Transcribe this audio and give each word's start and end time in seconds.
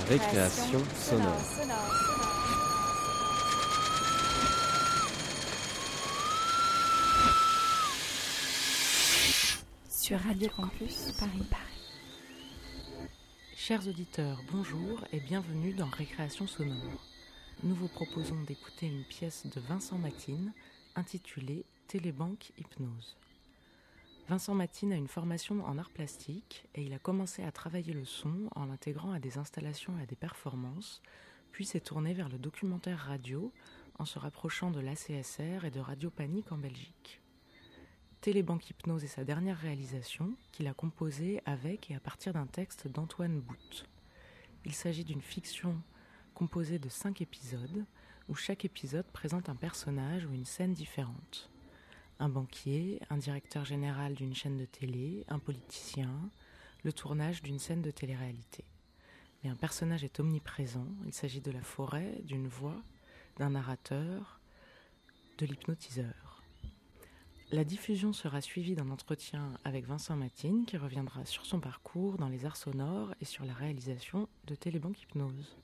Récréation 0.00 0.80
sonore. 0.96 1.40
Sur 9.88 10.18
Radio 10.18 10.48
Campus 10.56 11.12
Paris 11.20 11.44
Paris. 11.48 11.62
Chers 13.56 13.86
auditeurs, 13.86 14.40
bonjour 14.50 15.04
et 15.12 15.20
bienvenue 15.20 15.72
dans 15.74 15.86
Récréation 15.86 16.48
sonore. 16.48 16.74
Nous 17.62 17.76
vous 17.76 17.88
proposons 17.88 18.42
d'écouter 18.48 18.86
une 18.86 19.04
pièce 19.04 19.46
de 19.46 19.60
Vincent 19.60 19.98
Matine 19.98 20.52
intitulée 20.96 21.64
Télébanque 21.86 22.50
Hypnose. 22.58 23.16
Vincent 24.26 24.54
Matine 24.54 24.94
a 24.94 24.96
une 24.96 25.08
formation 25.08 25.62
en 25.66 25.76
art 25.76 25.90
plastique 25.90 26.66
et 26.74 26.82
il 26.82 26.94
a 26.94 26.98
commencé 26.98 27.42
à 27.42 27.52
travailler 27.52 27.92
le 27.92 28.06
son 28.06 28.48
en 28.54 28.64
l'intégrant 28.64 29.12
à 29.12 29.18
des 29.18 29.36
installations 29.36 29.98
et 29.98 30.02
à 30.02 30.06
des 30.06 30.16
performances, 30.16 31.02
puis 31.52 31.66
s'est 31.66 31.80
tourné 31.80 32.14
vers 32.14 32.30
le 32.30 32.38
documentaire 32.38 32.98
radio 32.98 33.52
en 33.98 34.06
se 34.06 34.18
rapprochant 34.18 34.70
de 34.70 34.80
l'ACSR 34.80 35.66
et 35.66 35.70
de 35.70 35.78
Radio 35.78 36.08
Panique 36.08 36.52
en 36.52 36.56
Belgique. 36.56 37.20
Télébanque 38.22 38.70
Hypnose 38.70 39.04
est 39.04 39.08
sa 39.08 39.24
dernière 39.24 39.58
réalisation 39.58 40.34
qu'il 40.52 40.68
a 40.68 40.72
composée 40.72 41.42
avec 41.44 41.90
et 41.90 41.94
à 41.94 42.00
partir 42.00 42.32
d'un 42.32 42.46
texte 42.46 42.88
d'Antoine 42.88 43.42
Bout. 43.42 43.84
Il 44.64 44.72
s'agit 44.72 45.04
d'une 45.04 45.20
fiction 45.20 45.76
composée 46.32 46.78
de 46.78 46.88
cinq 46.88 47.20
épisodes 47.20 47.84
où 48.30 48.34
chaque 48.34 48.64
épisode 48.64 49.06
présente 49.12 49.50
un 49.50 49.54
personnage 49.54 50.24
ou 50.24 50.32
une 50.32 50.46
scène 50.46 50.72
différente 50.72 51.50
un 52.18 52.28
banquier, 52.28 53.00
un 53.10 53.16
directeur 53.16 53.64
général 53.64 54.14
d'une 54.14 54.34
chaîne 54.34 54.56
de 54.56 54.64
télé, 54.64 55.24
un 55.28 55.38
politicien, 55.38 56.30
le 56.82 56.92
tournage 56.92 57.42
d'une 57.42 57.58
scène 57.58 57.82
de 57.82 57.90
télé-réalité. 57.90 58.64
Mais 59.42 59.50
un 59.50 59.56
personnage 59.56 60.04
est 60.04 60.20
omniprésent, 60.20 60.86
il 61.06 61.12
s'agit 61.12 61.40
de 61.40 61.50
la 61.50 61.62
forêt, 61.62 62.20
d'une 62.24 62.48
voix, 62.48 62.82
d'un 63.36 63.50
narrateur, 63.50 64.40
de 65.38 65.46
l'hypnotiseur. 65.46 66.42
La 67.50 67.64
diffusion 67.64 68.12
sera 68.12 68.40
suivie 68.40 68.74
d'un 68.74 68.90
entretien 68.90 69.52
avec 69.64 69.86
Vincent 69.86 70.16
Matine 70.16 70.64
qui 70.66 70.76
reviendra 70.76 71.24
sur 71.24 71.46
son 71.46 71.60
parcours 71.60 72.16
dans 72.16 72.28
les 72.28 72.46
arts 72.46 72.56
sonores 72.56 73.14
et 73.20 73.24
sur 73.24 73.44
la 73.44 73.52
réalisation 73.52 74.28
de 74.46 74.54
Télébanque 74.54 75.02
Hypnose. 75.02 75.56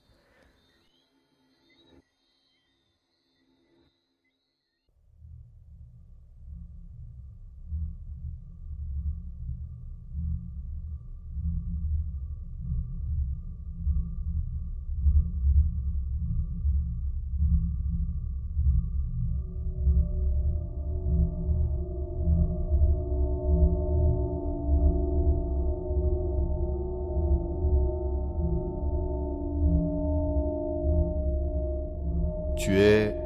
Tu 32.61 32.78
es 32.78 33.16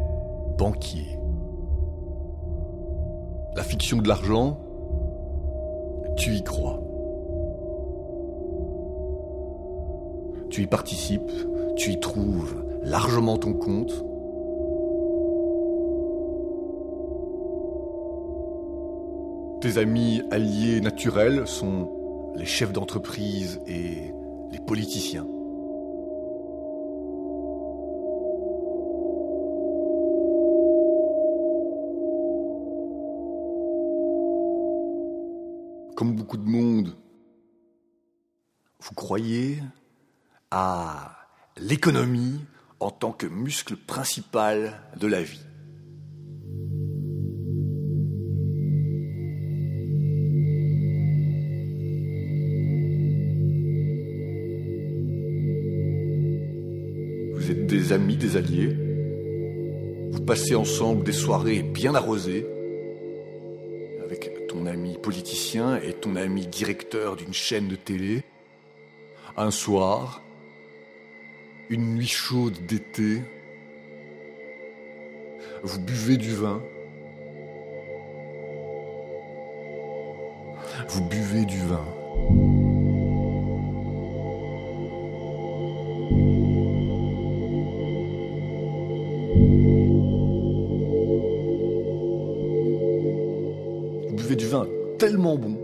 banquier. 0.57 1.19
La 3.57 3.65
fiction 3.65 4.01
de 4.01 4.07
l'argent, 4.07 4.61
tu 6.17 6.35
y 6.35 6.43
crois. 6.45 6.81
Tu 10.51 10.63
y 10.63 10.67
participes, 10.69 11.33
tu 11.75 11.91
y 11.91 11.99
trouves 11.99 12.65
largement 12.85 13.37
ton 13.37 13.55
compte. 13.55 14.05
Tes 19.61 19.79
amis 19.79 20.23
alliés 20.31 20.81
naturels 20.81 21.49
sont 21.49 21.91
les 22.37 22.47
chefs 22.47 22.73
d'entreprise 22.73 23.61
et 23.67 24.13
les 24.53 24.61
politiciens. 24.61 25.27
Croyez 39.05 39.59
à 40.51 41.15
l'économie 41.59 42.41
en 42.81 42.91
tant 42.91 43.13
que 43.13 43.27
muscle 43.27 43.77
principal 43.77 44.81
de 44.99 45.07
la 45.07 45.21
vie. 45.21 45.45
Vous 57.35 57.51
êtes 57.51 57.67
des 57.67 57.93
amis, 57.93 58.17
des 58.17 58.39
alliés. 58.39 58.75
Vous 60.13 60.25
passez 60.25 60.55
ensemble 60.55 61.05
des 61.05 61.13
soirées 61.13 61.63
bien 61.63 61.95
arrosées 61.95 62.47
ton 64.55 64.67
ami 64.67 64.97
politicien 64.99 65.81
et 65.81 65.93
ton 65.95 66.15
ami 66.15 66.47
directeur 66.47 67.17
d'une 67.17 67.35
chaîne 67.35 67.67
de 67.67 67.75
télé. 67.75 68.23
Un 69.37 69.51
soir, 69.51 70.23
une 71.69 71.97
nuit 71.97 72.07
chaude 72.07 72.67
d'été, 72.67 73.21
vous 75.63 75.81
buvez 75.81 76.17
du 76.17 76.35
vin. 76.35 76.63
Vous 80.89 81.03
buvez 81.09 81.45
du 81.45 81.59
vin. 81.59 81.85
du 94.37 94.47
vin 94.47 94.67
tellement 94.99 95.37
bon, 95.37 95.57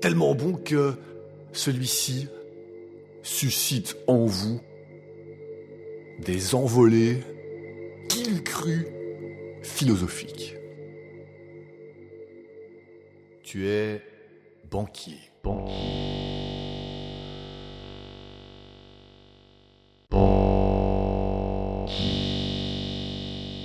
tellement 0.00 0.34
bon 0.34 0.54
que 0.54 0.94
celui-ci 1.58 2.28
suscite 3.24 3.96
en 4.06 4.26
vous 4.26 4.60
des 6.20 6.54
envolées 6.54 7.20
qu'il 8.08 8.44
crut 8.44 8.86
philosophiques. 9.62 10.54
Tu 13.42 13.66
es 13.66 14.02
banquier. 14.70 15.18
Banquier. 15.42 15.74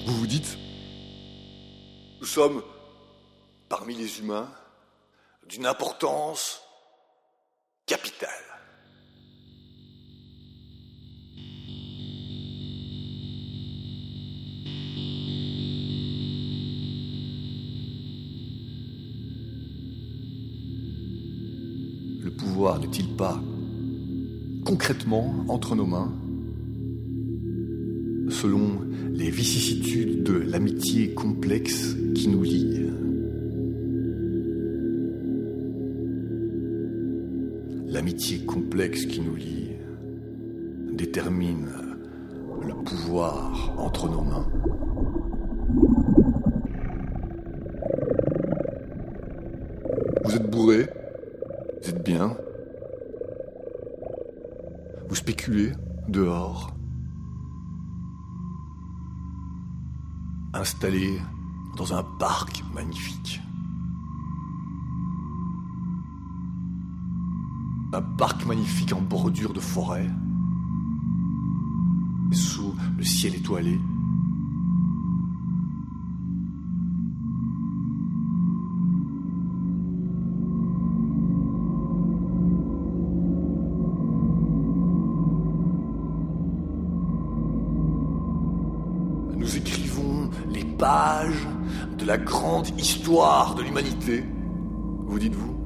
Vous 0.08 0.16
vous 0.18 0.28
dites, 0.28 0.58
nous 2.22 2.26
sommes 2.26 2.64
parmi 3.70 3.94
les 3.96 4.20
humains 4.20 4.50
d'une 5.48 5.68
importance 5.68 6.64
Le 22.22 22.30
pouvoir 22.32 22.80
n'est-il 22.80 23.10
pas 23.18 23.42
concrètement 24.66 25.46
entre 25.50 25.76
nos 25.76 25.86
mains? 25.86 26.14
Selon 28.30 28.80
les 29.12 29.30
vicissitudes 29.30 30.24
de 30.24 30.34
l'amitié 30.34 31.14
complexe 31.14 31.98
qui 32.16 32.30
nous 32.30 32.44
lie 32.44 32.84
L'amitié 37.94 38.44
complexe 38.44 39.06
qui 39.06 39.22
nous 39.22 39.36
lie 39.36 39.70
détermine 40.94 41.70
le 42.60 42.74
pouvoir 42.84 43.72
entre 43.78 44.10
nos 44.10 44.24
mains. 44.24 44.48
Vous 50.26 50.36
êtes 50.36 50.50
bourré, 50.50 50.90
vous 51.84 51.90
êtes 51.90 52.04
bien, 52.04 52.36
vous 55.08 55.16
spéculez 55.16 55.74
dehors, 56.08 56.74
installé 60.56 61.20
dans 61.78 61.94
un 61.94 62.04
parc 62.18 62.64
magnifique. 62.74 63.43
Magnifique 68.54 68.94
en 68.94 69.02
bordure 69.02 69.52
de 69.52 69.60
forêt. 69.60 70.08
Sous 72.32 72.76
le 72.96 73.04
ciel 73.04 73.34
étoilé. 73.34 73.80
Nous 89.36 89.58
écrivons 89.58 90.30
les 90.52 90.64
pages 90.64 91.48
de 91.98 92.06
la 92.06 92.20
grande 92.20 92.68
histoire 92.80 93.56
de 93.56 93.64
l'humanité. 93.64 94.24
Vous 95.08 95.18
dites-vous? 95.18 95.63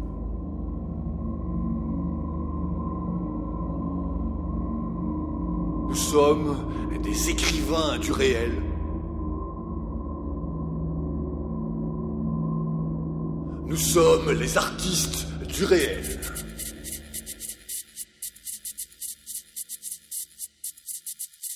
Sommes 5.97 6.99
des 7.03 7.29
écrivains 7.29 7.97
du 7.97 8.11
réel. 8.11 8.51
Nous 13.65 13.75
sommes 13.75 14.31
les 14.31 14.57
artistes 14.57 15.25
du 15.47 15.65
réel. 15.65 16.21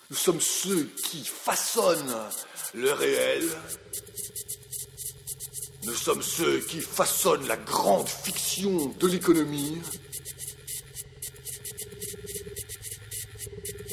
Nous 0.09 0.17
sommes 0.17 0.41
ceux 0.41 0.89
qui 1.09 1.23
façonnent 1.23 2.17
le 2.73 2.91
réel. 2.91 3.43
Nous 5.83 5.93
sommes 5.93 6.21
ceux 6.21 6.59
qui 6.59 6.81
façonnent 6.81 7.47
la 7.47 7.57
grande 7.57 8.09
fiction 8.09 8.87
de 8.99 9.07
l'économie. 9.07 9.77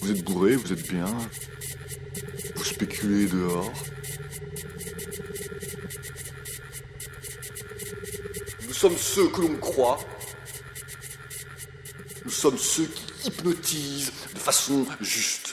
Vous 0.09 0.15
êtes 0.15 0.25
bourré, 0.25 0.57
vous 0.57 0.73
êtes 0.73 0.91
bien. 0.91 1.05
Vous 2.57 2.65
spéculez 2.65 3.27
dehors. 3.27 3.71
Nous 8.67 8.73
sommes 8.73 8.97
ceux 8.97 9.29
que 9.29 9.43
l'on 9.43 9.57
croit. 9.57 9.99
Nous 12.25 12.31
sommes 12.31 12.57
ceux 12.57 12.87
qui 12.87 13.29
hypnotisent 13.29 14.13
de 14.33 14.39
façon 14.39 14.87
juste. 15.03 15.48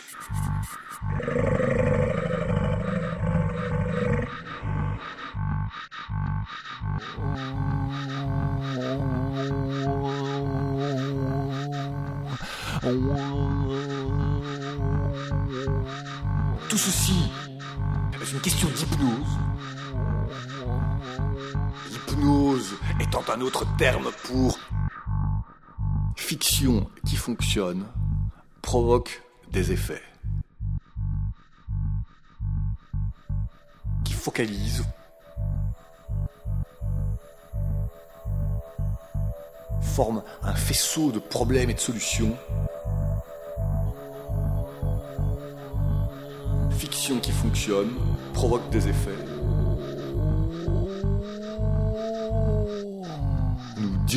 Un 23.36 23.42
autre 23.42 23.66
terme 23.76 24.12
pour 24.24 24.58
fiction 26.16 26.90
qui 27.06 27.18
fonctionne, 27.18 27.86
provoque 28.62 29.24
des 29.52 29.74
effets. 29.74 30.02
Qui 34.06 34.14
focalise, 34.14 34.86
forme 39.82 40.24
un 40.42 40.56
faisceau 40.56 41.12
de 41.12 41.20
problèmes 41.20 41.70
et 41.70 41.74
de 41.74 41.80
solutions. 41.80 42.38
Fiction 46.72 47.20
qui 47.20 47.34
fonctionne, 47.34 47.92
provoque 48.34 48.70
des 48.70 48.88
effets. 48.88 49.35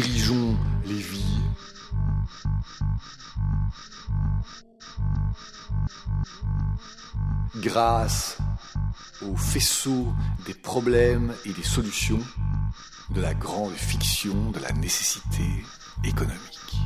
Dirigeons 0.00 0.56
les 0.87 0.95
vies. 0.95 1.43
Grâce 7.56 8.39
au 9.23 9.37
faisceau 9.37 10.15
des 10.47 10.55
problèmes 10.55 11.35
et 11.45 11.53
des 11.53 11.65
solutions 11.65 12.21
de 13.11 13.21
la 13.21 13.35
grande 13.35 13.73
fiction 13.73 14.53
de 14.53 14.61
la 14.61 14.71
nécessité 14.71 15.65
économique. 16.05 16.78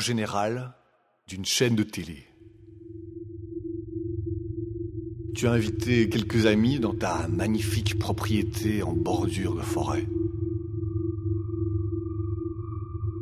Général 0.00 0.74
d'une 1.28 1.44
chaîne 1.44 1.74
de 1.74 1.82
télé. 1.82 2.24
Tu 5.34 5.46
as 5.46 5.52
invité 5.52 6.08
quelques 6.08 6.46
amis 6.46 6.78
dans 6.78 6.94
ta 6.94 7.28
magnifique 7.28 7.98
propriété 7.98 8.82
en 8.82 8.92
bordure 8.92 9.54
de 9.54 9.60
forêt. 9.60 10.06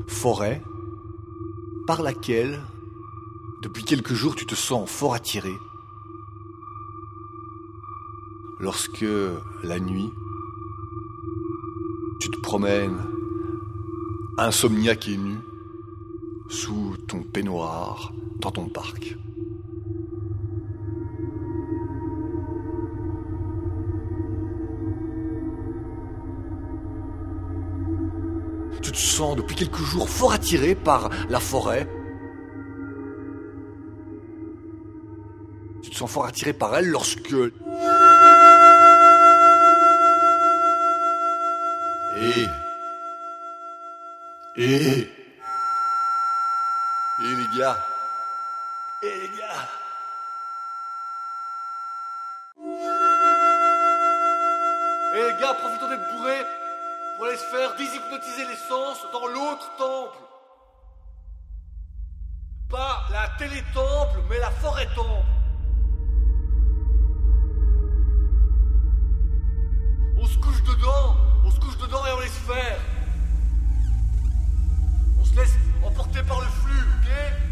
Forêt 0.07 0.62
par 1.87 2.02
laquelle, 2.02 2.61
depuis 3.62 3.85
quelques 3.85 4.14
jours, 4.14 4.37
tu 4.37 4.47
te 4.47 4.54
sens 4.54 4.88
fort 4.88 5.14
attiré. 5.14 5.52
Lorsque, 8.61 9.04
la 9.62 9.81
nuit, 9.81 10.11
tu 12.21 12.31
te 12.31 12.40
promènes 12.40 12.99
insomniaque 14.38 15.09
et 15.09 15.16
nu, 15.16 15.37
sous 16.49 16.97
ton 17.09 17.23
peignoir, 17.23 18.13
dans 18.41 18.51
ton 18.51 18.69
parc. 18.69 19.17
Tu 28.83 28.93
te 28.93 28.99
sens 28.99 29.37
depuis 29.37 29.57
quelques 29.57 29.79
jours 29.79 30.09
fort 30.11 30.33
attiré 30.33 30.75
par 30.75 31.09
la 31.31 31.41
forêt. 31.41 31.89
Tu 35.83 35.91
te 35.91 35.97
sens 35.97 36.11
fort 36.11 36.27
attiré 36.27 36.53
par 36.53 36.77
elle 36.77 36.89
lorsque... 36.89 37.35
Et... 42.21 42.47
Et... 44.57 45.13
Les 47.54 47.61
gars 47.61 47.87
Et 49.02 49.20
les 49.20 49.38
gars 49.38 49.68
les 55.14 55.40
gars, 55.40 55.54
profitons 55.54 55.88
d'être 55.88 56.16
bourrés 56.16 56.44
pour 57.16 57.26
aller 57.26 57.37
se 57.37 57.44
faire 57.44 57.76
déshypnotiser 57.76 58.46
les 58.46 58.56
sens 58.56 59.06
dans 59.12 59.26
l'autre 59.28 59.70
temple 59.78 60.18
Pas 62.68 63.04
la 63.12 63.28
télé-temple, 63.38 64.23
mais 64.28 64.38
la 64.40 64.50
forêt-temple. 64.50 65.26
On 70.18 70.26
se 70.26 70.38
couche 70.38 70.62
dedans, 70.64 71.16
on 71.44 71.50
se 71.52 71.61
couche 71.61 71.78
dedans 71.78 72.04
et 72.04 72.12
on 72.12 72.20
laisse 72.20 72.38
faire. 72.38 72.80
On 75.20 75.25
se 75.25 75.37
laisse 75.37 75.54
emporter 75.84 76.23
par 76.25 76.40
le 76.40 76.46
flux, 76.46 76.80
ok? 76.80 77.44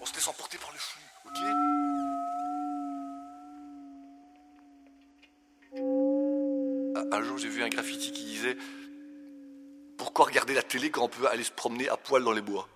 On 0.00 0.06
se 0.06 0.14
laisse 0.14 0.28
emporter 0.28 0.56
par 0.58 0.70
le 0.72 0.78
flux, 0.78 1.02
ok 1.26 1.38
Un- 6.96 7.16
Un 7.18 7.22
jour, 7.22 7.38
j'ai 7.38 7.48
vu 7.48 7.62
un 7.62 7.68
graffiti 7.68 8.10
qui 8.12 8.24
disait 8.24 8.56
Pourquoi 9.96 10.26
regarder 10.26 10.54
la 10.54 10.62
télé 10.62 10.90
quand 10.90 11.02
on 11.04 11.08
peut 11.08 11.26
aller 11.28 11.44
se 11.44 11.52
promener 11.52 11.88
à 11.88 11.96
poil 11.96 12.24
dans 12.24 12.32
les 12.32 12.40
bois? 12.42 12.68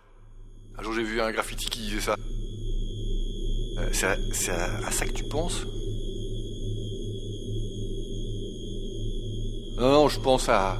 Un 0.79 0.83
jour, 0.83 0.93
j'ai 0.95 1.03
vu 1.03 1.21
un 1.21 1.31
graffiti 1.33 1.67
qui 1.71 1.81
disait 1.81 2.01
ça. 2.01 2.17
Euh, 3.79 3.89
c'est 3.93 4.51
à- 4.51 4.87
à 4.87 4.91
ça 4.91 5.07
que 5.07 5.13
tu 5.13 5.25
penses? 5.25 5.65
Non, 9.79 9.91
non, 9.91 10.09
je 10.09 10.21
pense 10.21 10.49
à. 10.49 10.79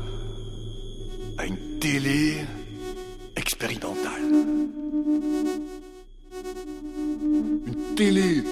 À 1.39 1.47
une 1.47 1.79
télé 1.79 2.45
expérimentale. 3.37 4.23
Une 7.67 7.95
télé 7.97 8.43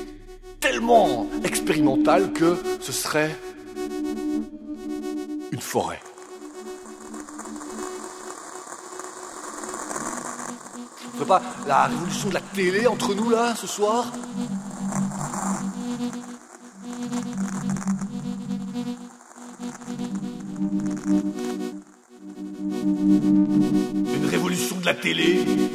tellement 0.60 1.26
expérimentale 1.44 2.32
que 2.32 2.56
ce 2.80 2.92
serait 2.92 3.37
une 5.52 5.60
forêt. 5.60 6.00
On 11.20 11.25
pas 11.26 11.42
la 11.66 11.87
révolution 11.87 12.28
de 12.30 12.34
la 12.34 12.40
télé 12.40 12.87
entre 12.87 13.14
nous 13.14 13.28
là 13.28 13.54
ce 13.54 13.66
soir? 13.66 14.10
Une 25.12 25.67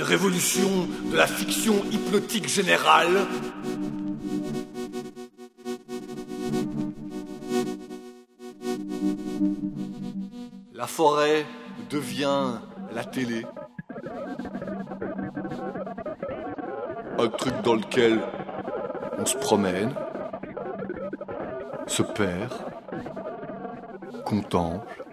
révolution 0.00 0.88
de 1.10 1.16
la 1.16 1.26
fiction 1.26 1.74
hypnotique 1.92 2.48
générale. 2.48 3.18
La 10.72 10.86
forêt 10.86 11.44
devient 11.90 12.52
la 12.94 13.04
télé. 13.04 13.44
Un 17.18 17.28
truc 17.28 17.60
dans 17.62 17.74
lequel 17.74 18.22
on 19.18 19.26
se 19.26 19.36
promène, 19.36 19.94
se 21.86 22.02
perd, 22.02 22.54
contemple, 24.24 25.03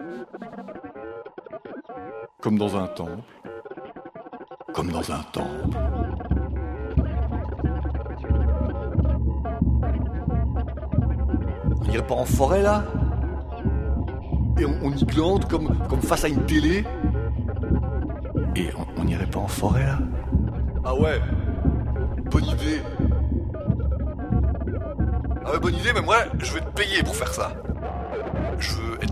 comme 2.42 2.58
dans 2.58 2.76
un 2.76 2.86
temple, 2.88 3.22
comme 4.74 4.90
dans 4.90 5.10
un 5.12 5.22
temple. 5.32 5.78
On 11.80 11.84
irait 11.90 12.06
pas 12.06 12.14
en 12.14 12.24
forêt 12.24 12.62
là? 12.62 12.84
Et 14.58 14.64
on, 14.64 14.74
on 14.82 14.90
y 14.92 15.04
glande 15.04 15.48
comme, 15.48 15.76
comme 15.88 16.02
face 16.02 16.24
à 16.24 16.28
une 16.28 16.44
télé? 16.46 16.84
Et 18.56 18.68
on- 18.76 19.00
on 19.00 19.04
n'irait 19.04 19.26
pas 19.26 19.40
en 19.40 19.48
forêt 19.48 19.84
là? 19.86 19.98
Ah 20.84 20.94
ouais? 20.94 21.20
Bonne 22.30 22.44
idée. 22.44 22.82
Ah 25.44 25.52
ouais 25.52 25.58
bonne 25.60 25.74
idée 25.74 25.92
mais 25.94 26.02
moi 26.02 26.16
je 26.38 26.54
vais 26.54 26.60
te 26.60 26.70
payer 26.70 27.02
pour 27.02 27.14
faire 27.14 27.32
ça. 27.32 27.52
Je 28.58 28.72
veux 28.74 28.94
être 29.02 29.11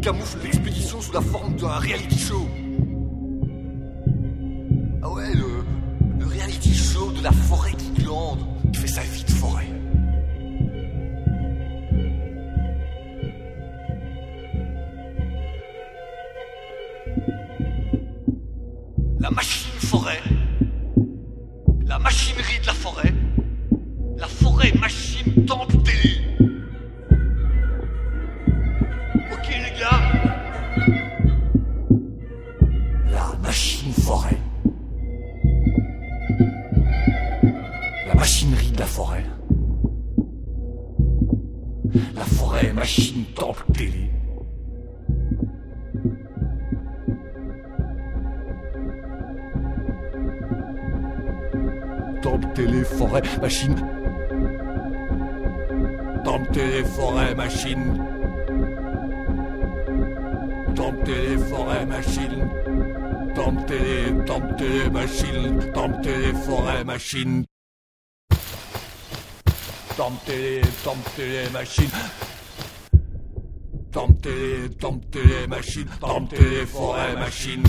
camoufle 0.00 0.38
l'expédition 0.42 1.00
sous 1.00 1.12
la 1.12 1.20
forme 1.20 1.54
d'un 1.56 1.68
reality 1.68 2.18
show. 2.18 2.48
Ah 5.02 5.10
ouais, 5.10 5.34
le, 5.34 5.64
le 6.18 6.26
reality 6.26 6.74
show 6.74 7.10
de 7.12 7.22
la 7.22 7.32
forêt 7.32 7.72
forêt 67.10 67.24
machine. 67.24 67.44
Temple 69.96 70.24
télé, 70.26 70.62
temple 70.84 71.10
télé 71.16 71.50
machine. 71.50 71.90
Temple 73.92 74.20
télé, 74.20 74.70
temple 74.70 75.06
télé 75.10 75.46
machine. 75.46 75.88
Temple 76.00 76.36
télé 76.36 76.66
forêt 76.66 77.14
machine. 77.14 77.62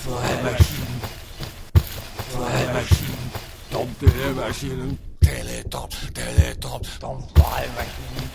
Forêt 0.00 0.42
machine. 0.42 0.76
Forêt 2.30 2.72
machine. 2.72 3.06
Temple 3.70 3.94
télé 3.98 4.32
machine. 4.34 4.96
Télé, 5.20 5.64
temple, 5.64 5.96
télé, 6.12 6.54
temple, 6.60 6.88
temple, 7.00 7.24
forêt 7.34 7.68
machine. 7.76 8.28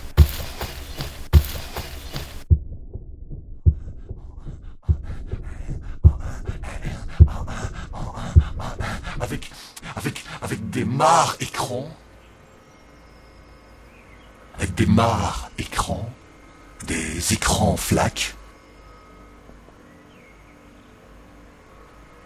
avec, 9.30 9.50
avec, 9.96 10.24
avec 10.42 10.70
des 10.70 10.84
mares 10.84 11.36
écrans, 11.40 11.88
avec 14.56 14.74
des 14.74 14.86
mares 14.86 15.50
écrans, 15.58 16.08
des 16.86 17.32
écrans 17.32 17.76
flaques. 17.76 18.34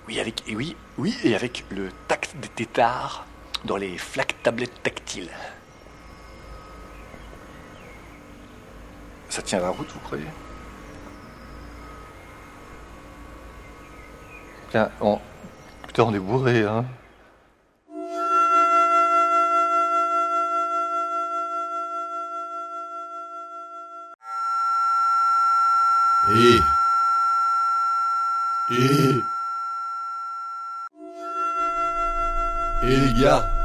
Oui, 0.06 0.20
avec, 0.20 0.42
et 0.46 0.56
oui, 0.56 0.76
oui, 0.98 1.16
et 1.24 1.34
avec 1.34 1.64
le 1.70 1.90
tact 2.08 2.36
des 2.36 2.43
tétards 2.54 3.26
dans 3.64 3.76
les 3.76 3.98
flaques 3.98 4.36
tablettes 4.42 4.82
tactiles. 4.82 5.30
Ça 9.28 9.42
tient 9.42 9.60
la 9.60 9.70
route, 9.70 9.88
vous 9.92 10.00
croyez? 10.00 10.24
Putain, 14.66 14.90
on... 15.00 15.20
Putain, 15.86 16.04
on 16.04 16.14
est 16.14 16.18
bourré, 16.18 16.62
hein 16.64 16.84
Et... 26.30 26.60
Et... 28.70 29.24
Et 33.16 33.63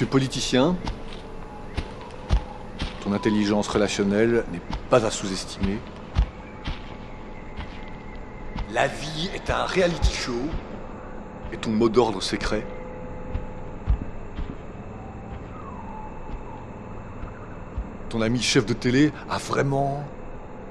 Tu 0.00 0.04
es 0.04 0.08
politicien. 0.08 0.78
Ton 3.04 3.12
intelligence 3.12 3.68
relationnelle 3.68 4.44
n'est 4.50 4.62
pas 4.88 5.04
à 5.04 5.10
sous-estimer. 5.10 5.78
La 8.72 8.86
vie 8.86 9.28
est 9.34 9.50
un 9.50 9.66
reality 9.66 10.14
show. 10.14 10.40
Et 11.52 11.58
ton 11.58 11.72
mot 11.72 11.90
d'ordre 11.90 12.22
secret 12.22 12.66
Ton 18.08 18.22
ami 18.22 18.40
chef 18.40 18.64
de 18.64 18.72
télé 18.72 19.12
a 19.28 19.36
vraiment 19.36 20.02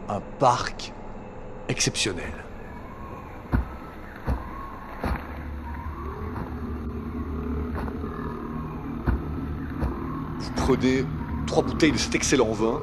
un 0.09 0.21
parc 0.39 0.91
exceptionnel. 1.67 2.33
Vous 10.39 10.51
prenez 10.69 11.03
trois 11.47 11.63
bouteilles 11.63 11.93
de 11.93 11.97
cet 11.97 12.13
excellent 12.13 12.51
vin 12.51 12.79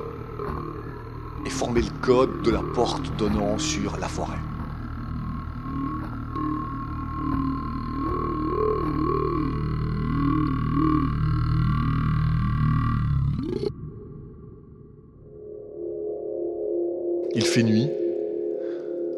et 1.47 1.51
formez 1.51 1.83
le 1.83 1.91
code 2.03 2.43
de 2.43 2.51
la 2.51 2.61
porte 2.75 3.17
donnant 3.17 3.59
sur 3.61 3.97
la 3.99 4.09
forêt. 4.09 4.35
Il 17.37 17.45
fait 17.45 17.63
nuit. 17.63 17.89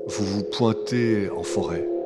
Vous 0.08 0.24
vous 0.26 0.42
pointez 0.42 1.30
en 1.30 1.42
forêt. 1.42 1.97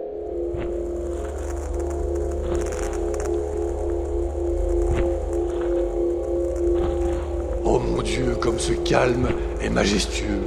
Comme 8.42 8.59
ce 8.59 8.72
calme 8.72 9.28
est 9.61 9.70
majestueux. 9.70 10.42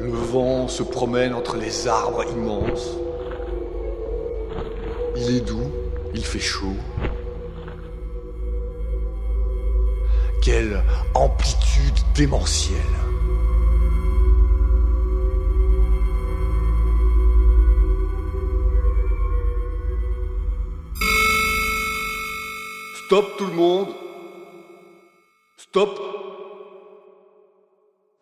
Le 0.00 0.10
vent 0.10 0.66
se 0.66 0.82
promène 0.82 1.32
entre 1.32 1.56
les 1.56 1.86
arbres 1.86 2.24
immenses. 2.32 2.98
Il 5.16 5.36
est 5.36 5.40
doux, 5.40 5.70
il 6.12 6.24
fait 6.24 6.40
chaud. 6.40 6.76
Quelle 10.42 10.82
amplitude 11.14 12.00
démentielle. 12.16 13.13
Stop 23.06 23.36
tout 23.36 23.46
le 23.46 23.52
monde. 23.52 23.88
Stop. 25.58 26.00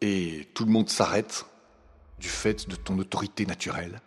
Et 0.00 0.48
tout 0.54 0.64
le 0.64 0.72
monde 0.72 0.88
s'arrête 0.88 1.46
du 2.18 2.26
fait 2.28 2.68
de 2.68 2.74
ton 2.74 2.98
autorité 2.98 3.46
naturelle. 3.46 4.00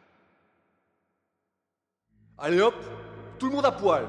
Allez 2.37 2.59
hop, 2.59 2.75
tout 3.39 3.45
le 3.45 3.53
monde 3.53 3.65
à 3.65 3.71
poil. 3.71 4.05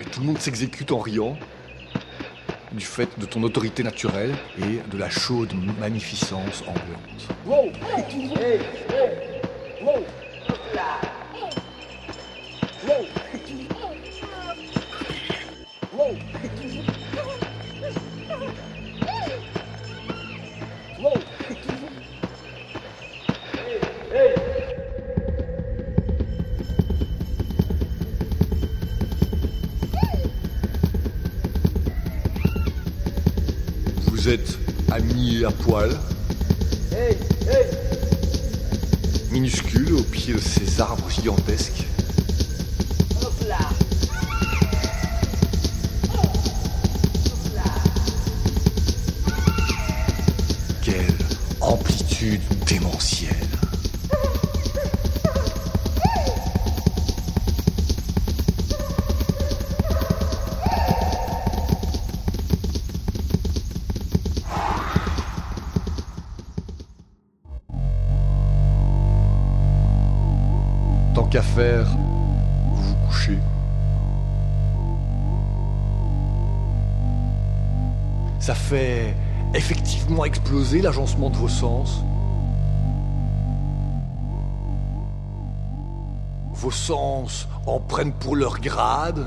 Et 0.00 0.04
tout 0.04 0.20
le 0.20 0.26
monde 0.26 0.38
s'exécute 0.38 0.92
en 0.92 1.00
riant 1.00 1.36
du 2.72 2.86
fait 2.86 3.18
de 3.18 3.26
ton 3.26 3.42
autorité 3.42 3.82
naturelle 3.82 4.34
et 4.56 4.78
de 4.90 4.96
la 4.96 5.10
chaude 5.10 5.52
magnificence 5.78 6.62
ambiante. 6.62 7.28
Vous 34.22 34.28
êtes 34.28 34.56
amis 34.92 35.44
à 35.44 35.50
poil. 35.50 35.90
Minuscules 39.32 39.94
au 39.94 40.02
pied 40.02 40.34
de 40.34 40.38
ces 40.38 40.80
arbres 40.80 41.10
gigantesques. 41.10 41.91
L'agencement 80.82 81.30
de 81.30 81.36
vos 81.36 81.48
sens. 81.48 82.02
Vos 86.52 86.70
sens 86.70 87.48
en 87.66 87.80
prennent 87.80 88.12
pour 88.12 88.36
leur 88.36 88.60
grade, 88.60 89.26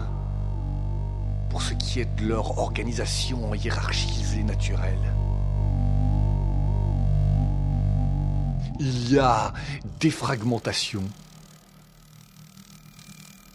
pour 1.49 1.61
ce 1.61 1.73
qui 1.73 1.99
est 1.99 2.15
de 2.15 2.27
leur 2.27 2.59
organisation 2.59 3.53
hiérarchisée 3.53 4.43
naturelle. 4.43 5.13
Il 8.79 9.13
y 9.13 9.19
a 9.19 9.53
défragmentation, 9.99 11.03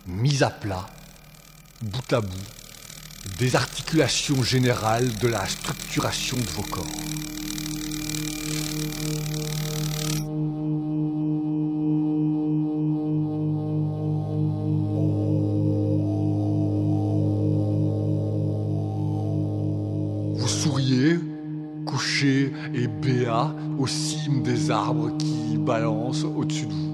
mise 0.06 0.42
à 0.42 0.50
plat, 0.50 0.86
bout 1.82 2.12
à 2.12 2.20
bout, 2.20 2.59
des 3.38 3.56
articulations 3.56 4.42
générales 4.42 5.10
de 5.18 5.28
la 5.28 5.46
structuration 5.46 6.36
de 6.36 6.50
vos 6.50 6.62
corps. 6.62 6.86
Vous 20.36 20.48
souriez, 20.48 21.18
couché 21.86 22.52
et 22.74 22.86
béat 22.86 23.54
aux 23.78 23.86
cimes 23.86 24.42
des 24.42 24.70
arbres 24.70 25.16
qui 25.18 25.56
balancent 25.58 26.24
au-dessus 26.24 26.66
de 26.66 26.72
vous. 26.72 26.89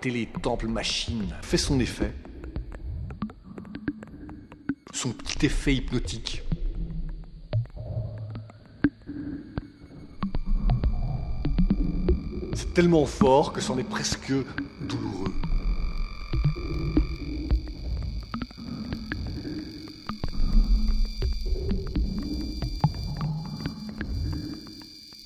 Télé 0.00 0.28
temple 0.42 0.68
machine 0.68 1.34
fait 1.42 1.56
son 1.56 1.80
effet. 1.80 2.12
Son 4.92 5.10
petit 5.12 5.46
effet 5.46 5.74
hypnotique. 5.74 6.42
C'est 12.54 12.72
tellement 12.72 13.04
fort 13.06 13.52
que 13.52 13.60
c'en 13.60 13.76
est 13.78 13.84
presque 13.84 14.32
douloureux. 14.82 15.34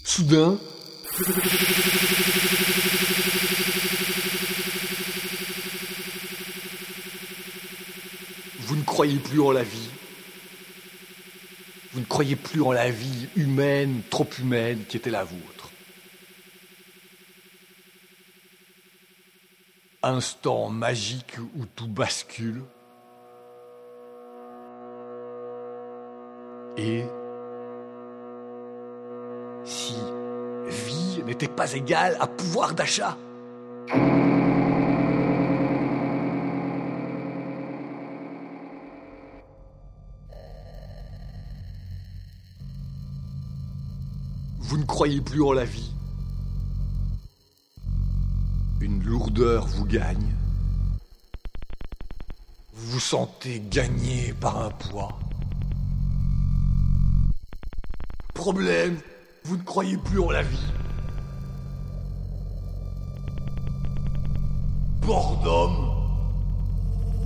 Soudain, 0.02 0.58
croyez 9.00 9.18
plus 9.18 9.40
en 9.40 9.52
la 9.52 9.62
vie. 9.62 9.88
Vous 11.92 12.00
ne 12.00 12.04
croyez 12.04 12.36
plus 12.36 12.60
en 12.60 12.70
la 12.70 12.90
vie 12.90 13.28
humaine, 13.34 14.02
trop 14.10 14.28
humaine, 14.38 14.84
qui 14.86 14.98
était 14.98 15.08
la 15.08 15.24
vôtre. 15.24 15.70
instant 20.02 20.68
magique 20.68 21.38
où 21.38 21.64
tout 21.64 21.88
bascule. 21.88 22.62
Et 26.76 27.04
si 29.64 29.94
vie 30.68 31.22
n'était 31.24 31.48
pas 31.48 31.72
égale 31.72 32.18
à 32.20 32.26
pouvoir 32.26 32.74
d'achat 32.74 33.16
Vous 44.70 44.78
ne 44.78 44.84
croyez 44.84 45.20
plus 45.20 45.42
en 45.42 45.50
la 45.50 45.64
vie. 45.64 45.90
Une 48.80 49.02
lourdeur 49.02 49.66
vous 49.66 49.84
gagne. 49.84 50.32
Vous 52.72 52.92
vous 52.92 53.00
sentez 53.00 53.60
gagné 53.68 54.32
par 54.32 54.62
un 54.62 54.70
poids. 54.70 55.18
Problème, 58.32 58.96
vous 59.42 59.56
ne 59.56 59.62
croyez 59.64 59.96
plus 59.96 60.20
en 60.20 60.30
la 60.30 60.42
vie. 60.42 60.72
Boredom 65.00 65.72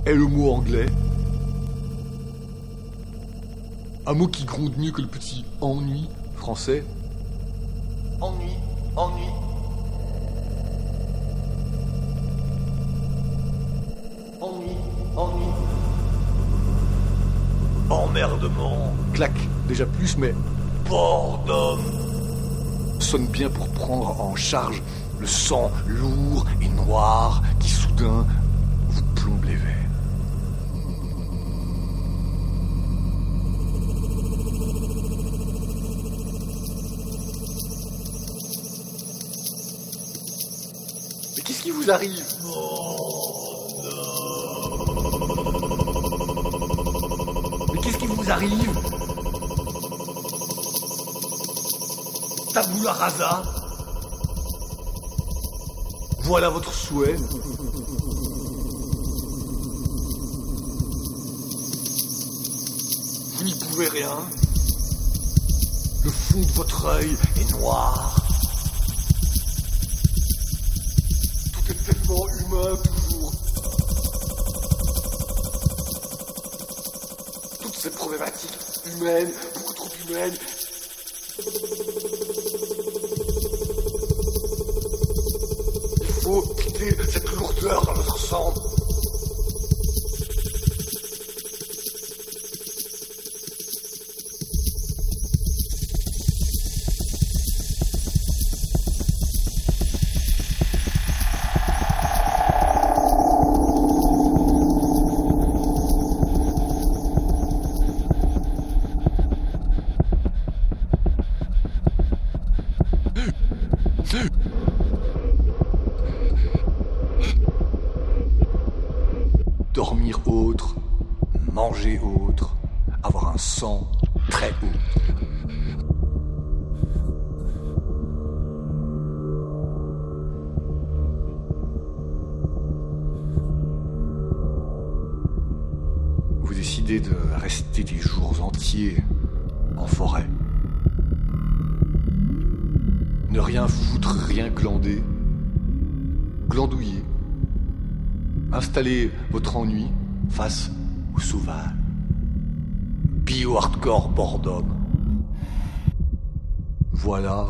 est 0.07 0.15
le 0.15 0.25
mot 0.25 0.49
anglais. 0.51 0.89
Un 4.07 4.15
mot 4.15 4.27
qui 4.27 4.45
gronde 4.45 4.75
mieux 4.79 4.91
que 4.91 5.03
le 5.03 5.07
petit 5.07 5.45
ennui 5.61 6.09
français. 6.37 6.83
Ennui, 8.21 8.51
ennui. 8.95 9.29
Ennui, 14.41 14.77
ennui. 15.15 15.45
Emmerdement. 17.89 18.93
Clac, 19.13 19.31
déjà 19.67 19.85
plus, 19.85 20.17
mais 20.17 20.33
boredom 20.89 21.79
sonne 22.99 23.27
bien 23.27 23.49
pour 23.49 23.67
prendre 23.69 24.19
en 24.19 24.35
charge 24.35 24.81
le 25.19 25.27
sang 25.27 25.71
lourd 25.85 26.45
et 26.61 26.69
noir 26.69 27.41
qui 27.59 27.69
soudain 27.69 28.25
vous 28.89 29.03
plombe 29.15 29.43
les 29.45 29.55
veines. 29.55 29.84
Qu'est-ce 47.83 47.97
qui 47.97 48.07
vous 48.07 48.31
arrive 48.31 48.71
Tabula 52.55 52.91
rasa 52.93 53.43
Voilà 56.21 56.49
votre 56.49 56.73
souhait. 56.73 57.17
Vous 63.35 63.43
n'y 63.43 63.53
pouvez 63.55 63.89
rien. 63.89 64.17
Le 66.03 66.09
fond 66.09 66.39
de 66.39 66.51
votre 66.53 66.85
œil 66.85 67.15
est 67.35 67.51
noir. 67.51 68.15
Tout 71.53 71.71
est 71.71 71.83
tellement 71.83 72.27
humain 72.27 72.77
toujours. 72.83 73.31
Toutes 77.61 77.75
ces 77.75 77.89
humaines, 79.05 79.31
beaucoup 79.53 79.73
trop 79.73 79.89
humaines, 80.09 80.33
Il 86.01 86.07
faut 86.23 86.41
quitter 86.41 86.97
cette 87.07 87.29
lourdeur 87.29 87.85
dans 87.85 87.93
notre 87.93 88.17
sang. 88.17 88.53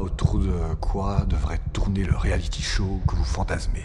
Autour 0.05 0.37
de 0.37 0.75
quoi 0.79 1.25
devrait 1.27 1.59
tourner 1.73 2.03
le 2.03 2.15
reality 2.15 2.61
show 2.61 3.01
que 3.07 3.15
vous 3.15 3.23
fantasmez. 3.23 3.83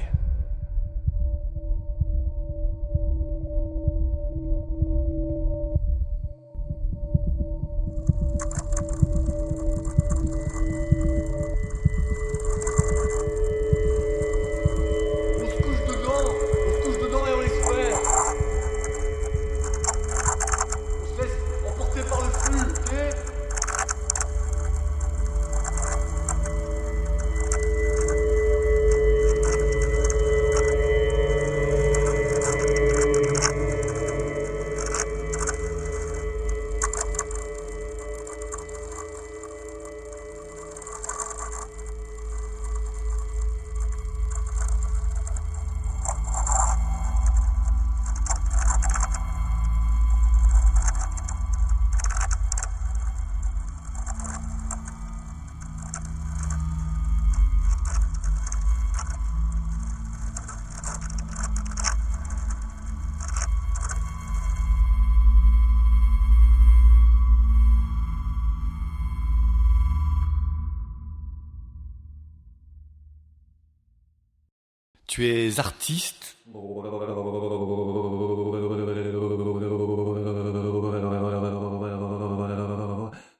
Tu 75.11 75.27
es 75.27 75.59
artiste 75.59 76.37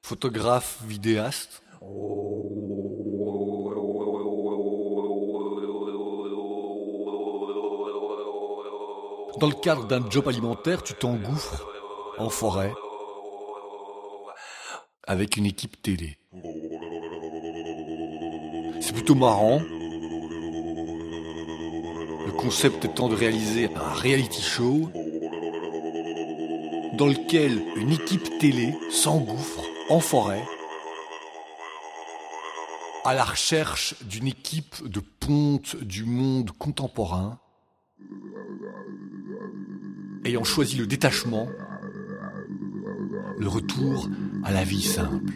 Photographe, 0.01 0.79
vidéaste 0.85 1.63
Dans 9.39 9.47
le 9.47 9.61
cadre 9.63 9.87
d'un 9.87 10.09
job 10.09 10.27
alimentaire, 10.27 10.83
tu 10.83 10.93
t'engouffres 10.93 11.65
en 12.17 12.29
forêt 12.29 12.73
avec 15.07 15.37
une 15.37 15.45
équipe 15.45 15.81
télé. 15.81 16.17
C'est 18.81 18.91
plutôt 18.91 19.15
marrant. 19.15 19.61
Le 22.41 22.45
concept 22.45 22.85
étant 22.85 23.07
de 23.07 23.13
réaliser 23.13 23.69
un 23.75 23.93
reality 23.93 24.41
show 24.41 24.89
dans 26.97 27.05
lequel 27.05 27.61
une 27.75 27.91
équipe 27.91 28.39
télé 28.39 28.73
s'engouffre 28.89 29.61
en 29.89 29.99
forêt 29.99 30.41
à 33.05 33.13
la 33.13 33.23
recherche 33.23 33.93
d'une 34.05 34.25
équipe 34.25 34.87
de 34.87 35.01
ponte 35.19 35.75
du 35.75 36.03
monde 36.03 36.49
contemporain 36.57 37.39
ayant 40.25 40.43
choisi 40.43 40.77
le 40.77 40.87
détachement, 40.87 41.47
le 43.37 43.47
retour 43.47 44.09
à 44.43 44.51
la 44.51 44.63
vie 44.63 44.81
simple. 44.81 45.31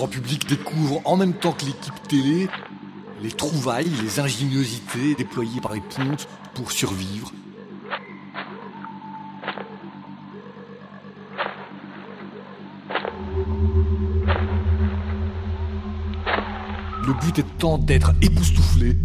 Grand 0.00 0.08
public 0.08 0.48
découvre 0.48 1.02
en 1.04 1.18
même 1.18 1.34
temps 1.34 1.52
que 1.52 1.66
l'équipe 1.66 2.08
télé 2.08 2.48
les 3.22 3.30
trouvailles, 3.30 3.90
les 4.02 4.18
ingéniosités 4.18 5.14
déployées 5.14 5.60
par 5.60 5.74
les 5.74 5.82
pontes 5.82 6.26
pour 6.54 6.72
survivre. 6.72 7.30
Le 17.06 17.20
but 17.20 17.38
étant 17.40 17.76
d'être 17.76 18.14
époustouflé 18.22 18.96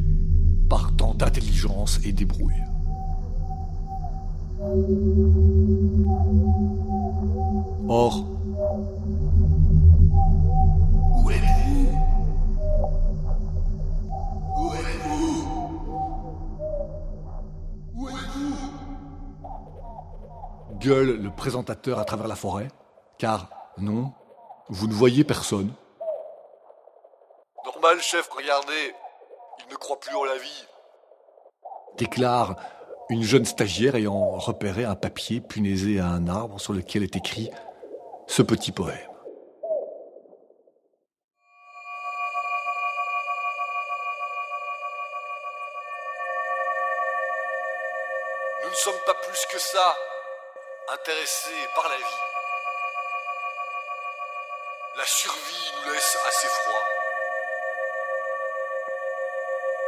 par 0.70 0.96
tant 0.96 1.14
d'intelligence 1.14 2.00
et 2.06 2.14
débrouille. 2.14 2.54
Or, 7.90 8.36
où 11.14 11.30
êtes-vous? 11.32 11.88
Où 14.58 14.74
êtes-vous? 14.74 15.46
Où 17.96 18.10
êtes-vous? 18.10 18.56
Gueule 20.80 21.22
le 21.22 21.32
présentateur 21.32 22.00
à 22.00 22.06
travers 22.06 22.28
la 22.28 22.36
forêt, 22.36 22.68
car 23.18 23.50
non, 23.78 24.14
vous 24.70 24.88
ne 24.88 24.94
voyez 24.94 25.24
personne. 25.24 25.74
Normal, 27.66 28.00
chef, 28.00 28.30
regardez, 28.30 28.94
il 29.66 29.72
ne 29.72 29.78
croit 29.78 30.00
plus 30.00 30.16
en 30.16 30.24
la 30.24 30.38
vie. 30.38 30.68
Déclare 31.98 32.56
une 33.10 33.24
jeune 33.24 33.46
stagiaire 33.46 33.96
ayant 33.96 34.32
repéré 34.38 34.84
un 34.86 34.96
papier 34.96 35.40
punaisé 35.40 36.00
à 36.00 36.08
un 36.08 36.28
arbre 36.28 36.60
sur 36.60 36.74
lequel 36.74 37.04
est 37.04 37.16
écrit 37.16 37.50
ce 38.28 38.42
petit 38.42 38.72
poème. 38.72 38.98
Par 51.74 51.90
la 51.90 51.98
vie. 51.98 52.04
La 54.96 55.06
survie 55.06 55.72
nous 55.84 55.92
laisse 55.92 56.18
assez 56.28 56.48
froid. 56.48 56.84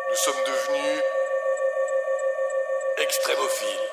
Nous 0.10 0.16
sommes 0.16 0.44
devenus 0.44 1.04
extrémophiles. 2.98 3.90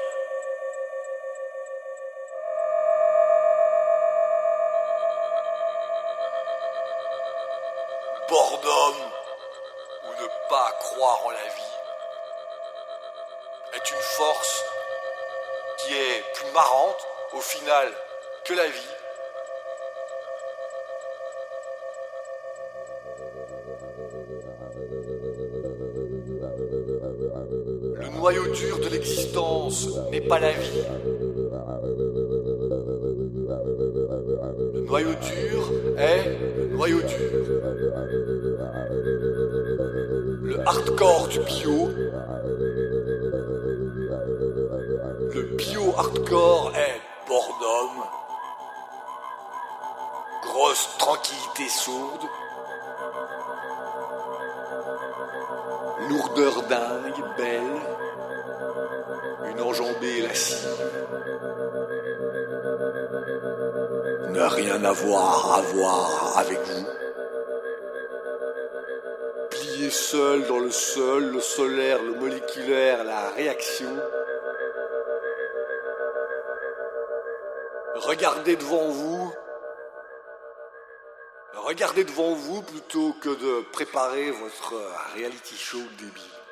Bord 8.31 8.59
d'homme 8.61 9.13
ou 10.05 10.23
ne 10.23 10.29
pas 10.49 10.73
croire 10.81 11.27
en 11.27 11.31
la 11.31 11.45
vie 11.45 11.77
est 13.75 13.91
une 13.91 14.03
force 14.17 14.65
qui 15.77 15.95
est 15.95 16.33
plus 16.33 16.51
marrante 16.53 17.07
au 17.35 17.40
final 17.40 17.88
que 18.44 18.55
la 18.55 18.66
vie. 18.66 18.94
Le 27.97 28.09
noyau 28.18 28.47
dur 28.55 28.79
de 28.79 28.88
l'existence 28.88 29.88
n'est 30.11 30.20
pas 30.20 30.38
la 30.38 30.53
vie. 30.53 30.83
Le 34.73 34.81
noyau 34.81 35.14
dur 35.14 35.73
est 35.99 36.25
le 36.59 36.66
noyau 36.66 37.01
dur. 37.01 37.31
Le 40.42 40.61
hardcore 40.68 41.29
du 41.29 41.40
bio. 41.40 41.88
Le 45.35 45.42
bio 45.57 45.94
tranquillité 51.05 51.69
sourde. 51.69 52.27
Lourdeur 56.09 56.62
dingue, 56.62 57.25
belle. 57.37 57.77
Une 59.51 59.61
enjambée 59.61 60.23
lascive. 60.23 60.67
Ne 64.31 64.45
rien 64.45 64.83
avoir 64.83 65.59
à 65.59 65.61
voir 65.75 66.38
avec 66.38 66.59
vous. 66.59 66.87
Plié 69.51 69.90
seul 69.90 70.47
dans 70.47 70.61
le 70.61 70.71
sol, 70.71 71.33
le 71.35 71.40
solaire, 71.40 72.03
le 72.03 72.14
moléculaire, 72.14 73.05
la 73.05 73.29
réaction. 73.37 73.95
Regardez 77.97 78.57
devant 78.57 78.88
vous. 78.88 79.35
Regardez 81.75 82.05
devant 82.05 82.35
vous 82.35 82.63
plutôt 82.63 83.17
que 83.21 83.31
de 83.31 83.65
préparer 83.73 84.31
votre 84.31 84.75
reality 85.17 85.57
show 85.57 85.81
débile. 85.99 86.44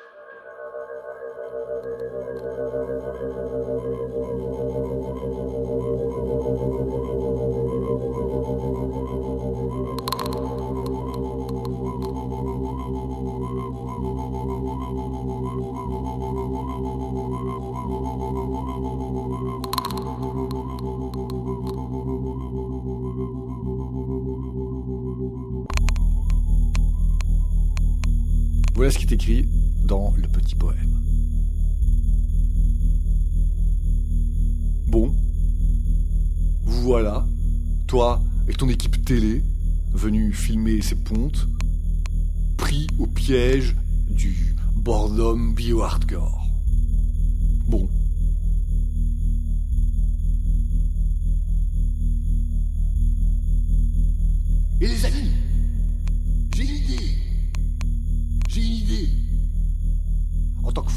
Voilà 28.83 28.91
ce 28.91 28.99
qui 28.99 29.05
est 29.05 29.15
écrit 29.15 29.47
dans 29.85 30.13
le 30.17 30.27
petit 30.27 30.55
poème. 30.55 30.99
Bon, 34.87 35.15
vous 36.65 36.81
voilà, 36.81 37.25
toi 37.87 38.21
et 38.49 38.53
ton 38.53 38.67
équipe 38.67 39.05
télé, 39.05 39.41
venu 39.93 40.33
filmer 40.33 40.81
ces 40.81 40.95
pontes, 40.95 41.47
pris 42.57 42.87
au 42.99 43.07
piège 43.07 43.73
du 44.09 44.53
boredom 44.75 45.53
bio-hardcore. 45.53 46.45
Bon. 47.69 47.87
Et 54.81 54.87
les 54.89 55.05
amis, 55.05 55.29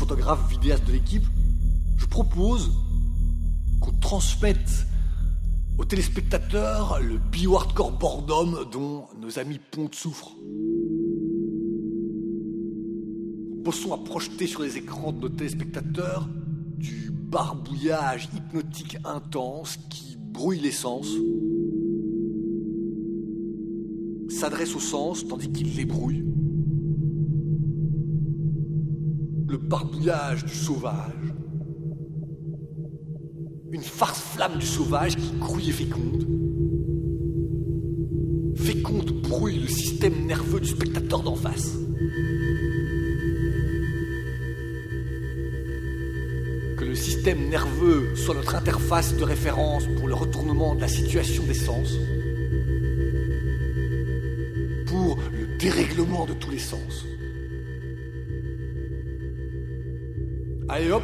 En 0.07 0.11
tant 0.11 0.15
que 0.15 0.21
photographe 0.21 0.51
vidéaste 0.53 0.87
de 0.87 0.93
l'équipe, 0.93 1.25
je 1.97 2.07
propose 2.07 2.71
qu'on 3.81 3.91
transmette 3.91 4.87
aux 5.79 5.85
téléspectateurs 5.85 7.01
le 7.03 7.19
bio-hardcore 7.19 7.91
boredom 7.91 8.67
dont 8.71 9.07
nos 9.21 9.41
amis 9.41 9.59
Ponte 9.73 9.97
souffrent. 9.97 10.37
Bossons 13.65 13.95
à 13.95 13.99
projeter 13.99 14.47
sur 14.47 14.63
les 14.63 14.77
écrans 14.77 15.11
de 15.11 15.23
nos 15.23 15.29
téléspectateurs 15.29 16.29
du 16.77 17.11
barbouillage 17.11 18.29
hypnotique 18.33 18.99
intense 19.05 19.77
qui 19.91 20.17
brouille 20.21 20.61
les 20.61 20.71
sens, 20.71 21.09
s'adresse 24.29 24.77
aux 24.77 24.79
sens 24.79 25.27
tandis 25.27 25.51
qu'il 25.51 25.75
les 25.75 25.85
brouille. 25.85 26.36
Barbouillage 29.67 30.45
du 30.45 30.55
sauvage, 30.55 31.35
une 33.73 33.83
farce 33.83 34.21
flamme 34.21 34.59
du 34.59 34.67
sauvage 34.67 35.17
qui 35.17 35.33
grouille 35.39 35.71
et 35.71 35.73
féconde. 35.73 36.27
Féconde 38.55 39.11
brouille 39.23 39.59
le 39.59 39.69
système 39.69 40.25
nerveux 40.25 40.61
du 40.61 40.69
spectateur 40.69 41.23
d'en 41.23 41.35
face. 41.35 41.77
Que 46.79 46.85
le 46.85 46.95
système 46.95 47.49
nerveux 47.49 48.15
soit 48.15 48.37
notre 48.37 48.55
interface 48.55 49.17
de 49.17 49.25
référence 49.25 49.85
pour 49.97 50.07
le 50.07 50.15
retournement 50.15 50.77
de 50.77 50.81
la 50.81 50.89
situation 50.89 51.43
des 51.43 51.55
sens, 51.55 51.93
pour 54.87 55.19
le 55.33 55.59
dérèglement 55.59 56.25
de 56.25 56.35
tous 56.35 56.53
les 56.53 56.61
sens. 56.61 57.05
Allez 60.77 60.91
hop 60.93 61.03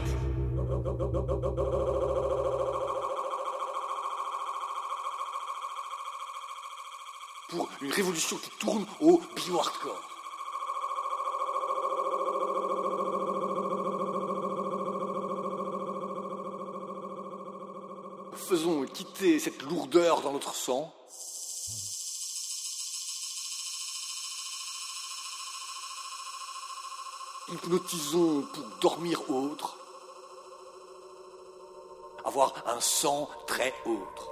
Pour 7.48 7.70
une 7.80 7.90
révolution 7.90 8.36
qui 8.36 8.50
tourne 8.58 8.84
au 9.00 9.22
bio-hardcore. 9.34 10.02
Faisons 18.34 18.84
quitter 18.84 19.38
cette 19.38 19.62
lourdeur 19.62 20.20
dans 20.20 20.34
notre 20.34 20.54
sang. 20.54 20.92
Hypnotisons 27.52 28.46
pour 28.54 28.64
dormir 28.80 29.20
autre. 29.28 29.76
Avoir 32.24 32.54
un 32.64 32.80
sang 32.80 33.28
très 33.46 33.74
autre. 33.84 34.30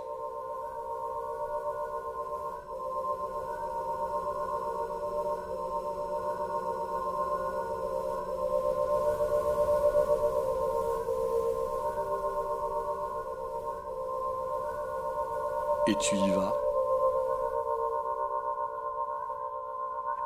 Et 15.86 15.94
tu 15.96 16.14
y 16.16 16.30
vas. 16.30 16.54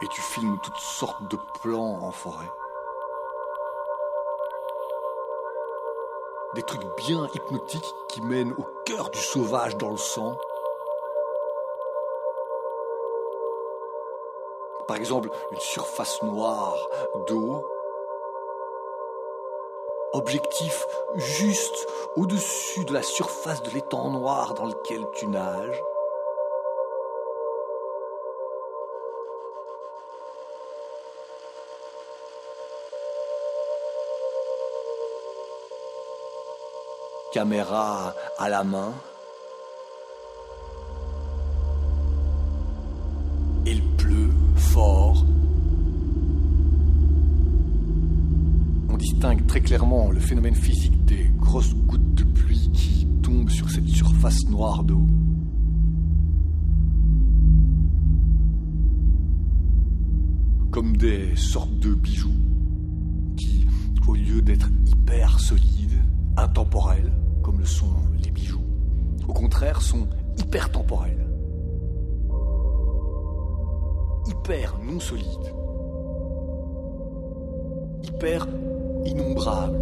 Et 0.00 0.06
tu 0.06 0.20
filmes 0.20 0.58
toutes 0.62 0.76
sortes 0.76 1.24
de 1.24 1.36
plans 1.60 1.98
en 2.00 2.12
forêt. 2.12 2.50
Des 6.54 6.62
trucs 6.62 6.84
bien 6.96 7.26
hypnotiques 7.34 7.94
qui 8.08 8.20
mènent 8.20 8.52
au 8.52 8.64
cœur 8.84 9.10
du 9.10 9.18
sauvage 9.18 9.76
dans 9.76 9.90
le 9.90 9.96
sang. 9.96 10.36
Par 14.86 14.96
exemple, 14.96 15.30
une 15.50 15.58
surface 15.58 16.22
noire 16.22 16.88
d'eau. 17.26 17.66
Objectif 20.12 20.86
juste 21.16 21.88
au-dessus 22.14 22.84
de 22.84 22.92
la 22.92 23.02
surface 23.02 23.62
de 23.64 23.70
l'étang 23.70 24.10
noir 24.10 24.54
dans 24.54 24.66
lequel 24.66 25.04
tu 25.12 25.26
nages. 25.26 25.82
Caméra 37.34 38.14
à 38.38 38.48
la 38.48 38.62
main. 38.62 38.94
Il 43.66 43.82
pleut 43.96 44.30
fort. 44.54 45.26
On 48.88 48.96
distingue 48.96 49.44
très 49.48 49.60
clairement 49.60 50.12
le 50.12 50.20
phénomène 50.20 50.54
physique 50.54 51.04
des 51.06 51.28
grosses 51.40 51.74
gouttes 51.74 52.14
de 52.14 52.22
pluie 52.22 52.70
qui 52.72 53.08
tombent 53.20 53.50
sur 53.50 53.68
cette 53.68 53.88
surface 53.88 54.44
noire 54.48 54.84
d'eau. 54.84 55.04
Comme 60.70 60.96
des 60.96 61.34
sortes 61.34 61.80
de 61.80 61.94
bijoux 61.94 62.30
qui, 63.36 63.66
au 64.06 64.14
lieu 64.14 64.40
d'être 64.40 64.68
hyper 64.86 65.40
solides, 65.40 66.00
intemporels, 66.36 67.10
sont 67.64 67.86
les 68.22 68.30
bijoux, 68.30 68.64
au 69.28 69.32
contraire 69.32 69.80
sont 69.80 70.06
hyper 70.38 70.70
temporels, 70.70 71.26
hyper 74.26 74.78
non 74.82 75.00
solides, 75.00 75.54
hyper 78.02 78.46
innombrables. 79.04 79.80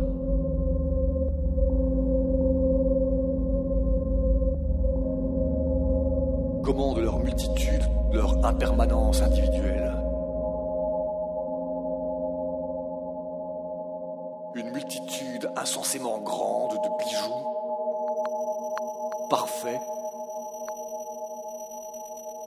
Comment 6.65 6.95
de 6.95 7.01
leur 7.01 7.19
multitude, 7.19 7.83
de 8.13 8.17
leur 8.17 8.45
impermanence 8.47 9.21
individuelle, 9.21 9.82
parfaits, 19.33 19.81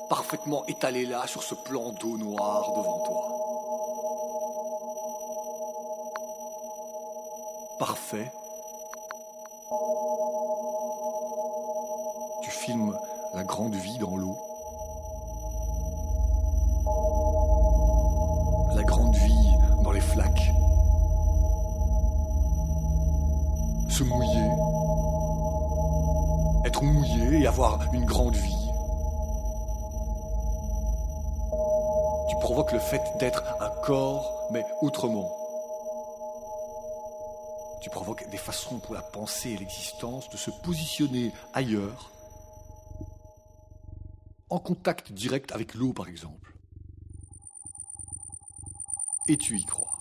parfaitement 0.08 0.64
étalés 0.68 1.08
là 1.08 1.26
sur 1.26 1.42
ce 1.42 1.56
plan 1.56 1.90
d'eau 1.90 2.16
noire 2.16 2.74
devant 2.76 3.00
toi. 3.00 3.24
Parfait. 7.80 8.32
Tu 12.44 12.52
filmes 12.52 12.96
la 13.34 13.44
grande 13.44 13.74
vie 13.74 13.98
dans 13.98 14.16
l'eau. 14.16 14.38
Une 27.94 28.04
grande 28.04 28.36
vie. 28.36 28.70
Tu 32.30 32.36
provoques 32.42 32.74
le 32.74 32.80
fait 32.80 33.02
d'être 33.18 33.44
un 33.62 33.70
corps, 33.82 34.50
mais 34.52 34.66
autrement. 34.82 35.32
Tu 37.82 37.90
provoques 37.90 38.30
des 38.30 38.38
façons 38.38 38.80
pour 38.80 38.94
la 38.94 39.02
pensée 39.02 39.52
et 39.52 39.58
l'existence 39.58 40.30
de 40.30 40.38
se 40.38 40.52
positionner 40.64 41.32
ailleurs, 41.54 42.12
en 44.50 44.60
contact 44.60 45.14
direct 45.14 45.54
avec 45.54 45.76
l'eau 45.76 45.94
par 45.94 46.10
exemple. 46.10 46.58
Et 49.30 49.38
tu 49.38 49.58
y 49.58 49.64
crois. 49.64 49.95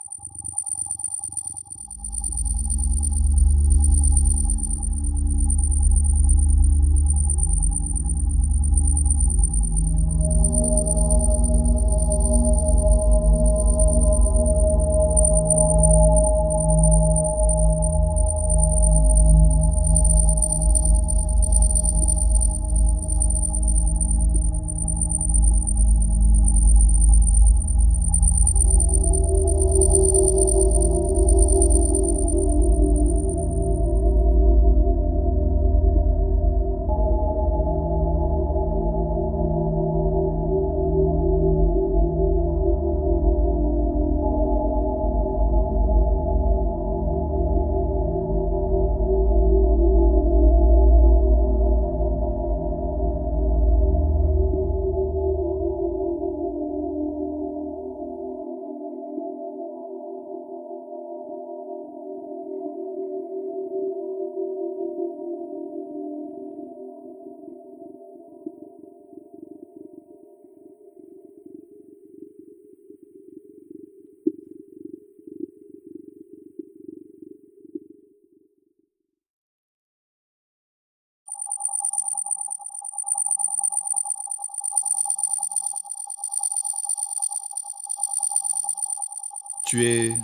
Tu 89.64 89.86
es 89.86 90.18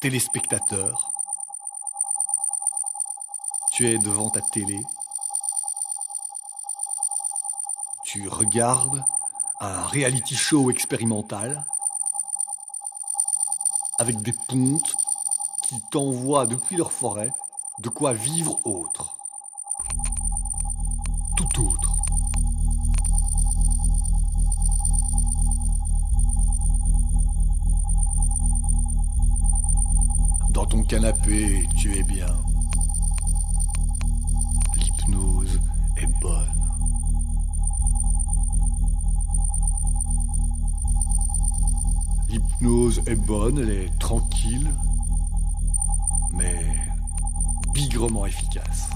téléspectateur. 0.00 1.10
Tu 3.72 3.88
es 3.88 3.98
devant 3.98 4.28
ta 4.28 4.42
télé. 4.42 4.82
Tu 8.04 8.28
regardes 8.28 9.04
un 9.60 9.86
reality 9.86 10.36
show 10.36 10.70
expérimental 10.70 11.64
avec 13.98 14.20
des 14.22 14.34
pontes 14.34 14.96
qui 15.62 15.80
t'envoient 15.90 16.46
depuis 16.46 16.76
leur 16.76 16.92
forêt 16.92 17.32
de 17.78 17.88
quoi 17.88 18.12
vivre 18.12 18.64
autre. 18.66 19.16
Tout 21.36 21.66
autre. 21.66 21.87
Canapé, 30.88 31.68
tu 31.76 31.94
es 31.98 32.02
bien. 32.02 32.34
L'hypnose 34.74 35.60
est 35.98 36.06
bonne. 36.18 36.46
L'hypnose 42.30 43.02
est 43.06 43.16
bonne, 43.16 43.58
elle 43.58 43.70
est 43.70 43.98
tranquille, 43.98 44.70
mais 46.32 46.56
bigrement 47.74 48.24
efficace. 48.24 48.88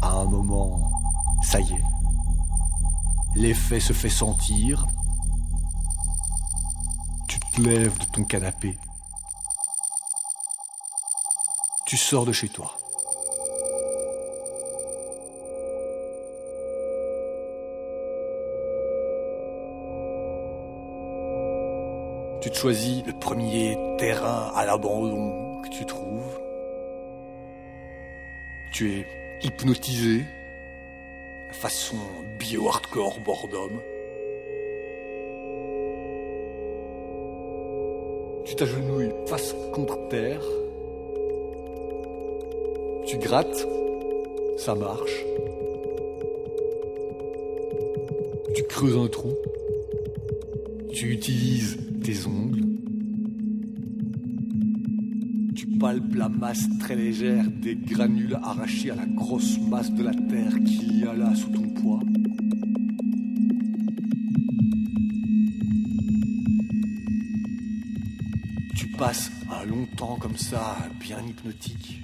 À 0.00 0.12
un 0.12 0.24
moment, 0.24 0.90
ça 1.42 1.60
y 1.60 1.74
est, 1.74 1.84
l'effet 3.34 3.80
se 3.80 3.92
fait 3.92 4.08
sentir. 4.08 4.86
Te 7.60 7.68
lèves 7.68 7.98
de 7.98 8.04
ton 8.06 8.24
canapé. 8.24 8.78
Tu 11.84 11.96
sors 11.96 12.24
de 12.24 12.32
chez 12.32 12.48
toi. 12.48 12.72
Tu 22.40 22.50
te 22.50 22.56
choisis 22.56 23.04
le 23.04 23.12
premier 23.18 23.76
terrain 23.98 24.52
à 24.54 24.64
l'abandon 24.64 25.60
que 25.62 25.68
tu 25.68 25.84
trouves. 25.84 26.40
Tu 28.72 29.00
es 29.00 29.06
hypnotisé, 29.42 30.24
façon 31.52 31.98
bio-hardcore 32.38 33.20
boredom. 33.20 33.80
Tu 38.50 38.56
t'agenouilles 38.56 39.12
face 39.26 39.54
contre 39.72 39.96
terre. 40.08 40.42
Tu 43.06 43.16
grattes, 43.18 43.64
ça 44.56 44.74
marche. 44.74 45.24
Tu 48.56 48.64
creuses 48.64 48.96
un 48.96 49.06
trou. 49.06 49.32
Tu 50.92 51.12
utilises 51.12 51.78
tes 52.02 52.26
ongles. 52.26 52.66
Tu 55.54 55.68
palpes 55.78 56.16
la 56.16 56.28
masse 56.28 56.64
très 56.80 56.96
légère 56.96 57.44
des 57.62 57.76
granules 57.76 58.36
arrachés 58.42 58.90
à 58.90 58.96
la 58.96 59.06
grosse 59.06 59.60
masse 59.60 59.92
de 59.92 60.02
la 60.02 60.12
terre 60.28 60.54
qu'il 60.66 60.98
y 60.98 61.04
a 61.04 61.14
là 61.14 61.36
sous 61.36 61.50
ton 61.50 61.68
poids. 61.80 62.00
Tu 69.00 69.06
passes 69.06 69.30
un 69.50 69.64
long 69.64 69.86
temps 69.96 70.16
comme 70.16 70.36
ça, 70.36 70.76
bien 70.98 71.26
hypnotique. 71.26 72.02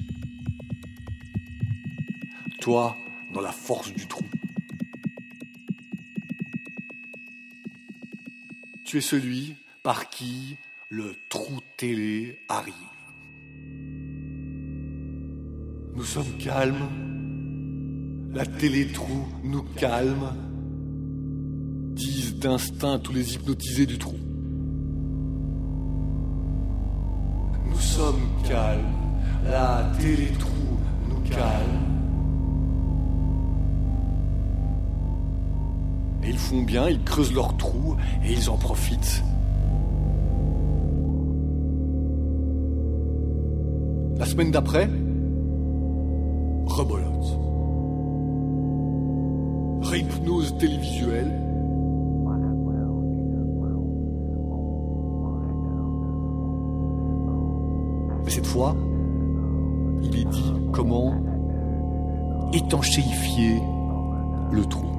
Toi, 2.58 2.96
dans 3.34 3.42
la 3.42 3.52
force 3.52 3.92
du 3.92 4.06
trou. 4.06 4.24
Tu 8.82 8.96
es 8.96 9.00
celui 9.02 9.56
par 9.82 10.08
qui 10.08 10.56
le 10.88 11.14
trou 11.28 11.60
télé 11.76 12.38
arrive. 12.48 12.72
Nous 15.94 16.04
sommes 16.04 16.38
calmes. 16.38 16.88
La 18.32 18.46
télé-trou 18.46 19.26
nous 19.44 19.64
calme. 19.64 20.32
Disent 21.92 22.38
d'instinct 22.38 23.00
tous 23.00 23.12
les 23.12 23.34
hypnotisés 23.34 23.84
du 23.84 23.98
trou. 23.98 24.16
La 28.48 29.90
télé-trou 29.98 30.78
nous 31.08 31.20
calme. 31.28 31.86
Et 36.22 36.30
ils 36.30 36.38
font 36.38 36.62
bien, 36.62 36.88
ils 36.88 37.02
creusent 37.02 37.34
leur 37.34 37.56
trou 37.56 37.96
et 38.24 38.32
ils 38.32 38.48
en 38.48 38.56
profitent. 38.56 39.22
La 44.18 44.26
semaine 44.26 44.50
d'après, 44.50 44.88
rebolote. 46.66 47.38
Réhypnose 49.82 50.56
télévisuelle. 50.58 51.45
Mais 58.26 58.32
cette 58.32 58.46
fois, 58.46 58.74
il 60.02 60.18
est 60.18 60.24
dit 60.24 60.52
comment 60.72 61.14
étanchéifier 62.52 63.62
le 64.50 64.64
trou. 64.66 64.96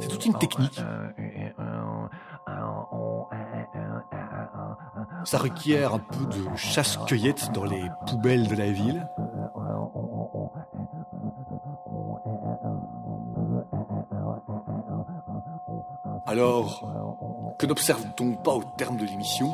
C'est 0.00 0.08
toute 0.08 0.26
une 0.26 0.34
technique. 0.34 0.80
Ça 5.24 5.38
requiert 5.38 5.94
un 5.94 5.98
peu 5.98 6.24
de 6.26 6.56
chasse-cueillette 6.56 7.52
dans 7.52 7.64
les 7.64 7.84
poubelles 8.06 8.48
de 8.48 8.54
la 8.56 8.70
ville. 8.70 9.06
Alors, 16.30 17.56
que 17.58 17.66
n'observe-t-on 17.66 18.36
pas 18.36 18.54
au 18.54 18.62
terme 18.78 18.96
de 18.98 19.04
l'émission? 19.04 19.52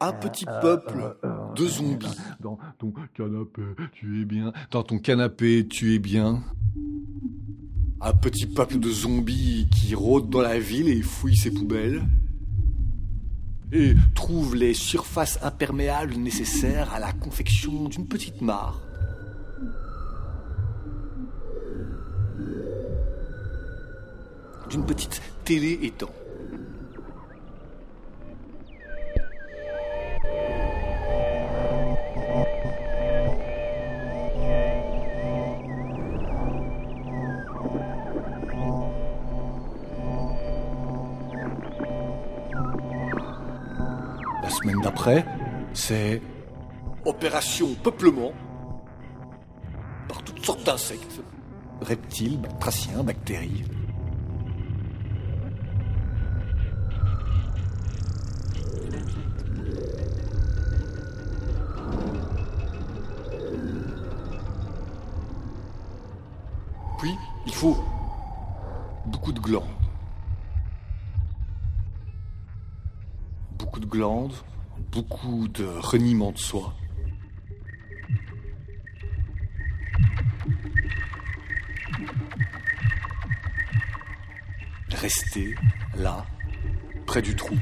Un 0.00 0.12
petit 0.14 0.46
peuple 0.46 1.18
de 1.54 1.66
zombies. 1.66 2.06
Dans 2.40 2.56
ton 2.78 2.90
canapé, 3.14 3.62
tu 3.92 4.22
es 4.22 4.24
bien. 4.24 4.54
Dans 4.70 4.82
ton 4.82 4.98
canapé, 4.98 5.68
tu 5.68 5.94
es 5.94 5.98
bien. 5.98 6.42
Un 8.00 8.14
petit 8.14 8.46
peuple 8.46 8.78
de 8.78 8.88
zombies 8.88 9.68
qui 9.70 9.94
rôde 9.94 10.30
dans 10.30 10.40
la 10.40 10.58
ville 10.58 10.88
et 10.88 11.02
fouille 11.02 11.36
ses 11.36 11.50
poubelles. 11.50 12.02
Et 13.70 13.92
trouve 14.14 14.56
les 14.56 14.72
surfaces 14.72 15.38
imperméables 15.42 16.14
nécessaires 16.14 16.94
à 16.94 17.00
la 17.00 17.12
confection 17.12 17.90
d'une 17.90 18.08
petite 18.08 18.40
mare. 18.40 18.80
D'une 24.70 24.84
petite 24.84 25.22
télé 25.44 25.78
étang. 25.82 26.10
La 44.42 44.50
semaine 44.50 44.80
d'après, 44.82 45.24
c'est 45.72 46.20
opération 47.06 47.74
peuplement 47.82 48.32
par 50.08 50.22
toutes 50.22 50.44
sortes 50.44 50.64
d'insectes, 50.64 51.22
reptiles, 51.80 52.38
batraciens, 52.38 53.02
bactéries. 53.02 53.64
Puis, 66.98 67.16
il 67.46 67.54
faut 67.54 67.78
beaucoup 69.06 69.32
de 69.32 69.38
glandes. 69.38 69.62
Beaucoup 73.52 73.78
de 73.78 73.86
glandes, 73.86 74.34
beaucoup 74.90 75.46
de 75.46 75.64
reniement 75.64 76.32
de 76.32 76.38
soi. 76.38 76.74
Rester 84.90 85.54
là, 85.94 86.26
près 87.06 87.22
du 87.22 87.36
trou. 87.36 87.56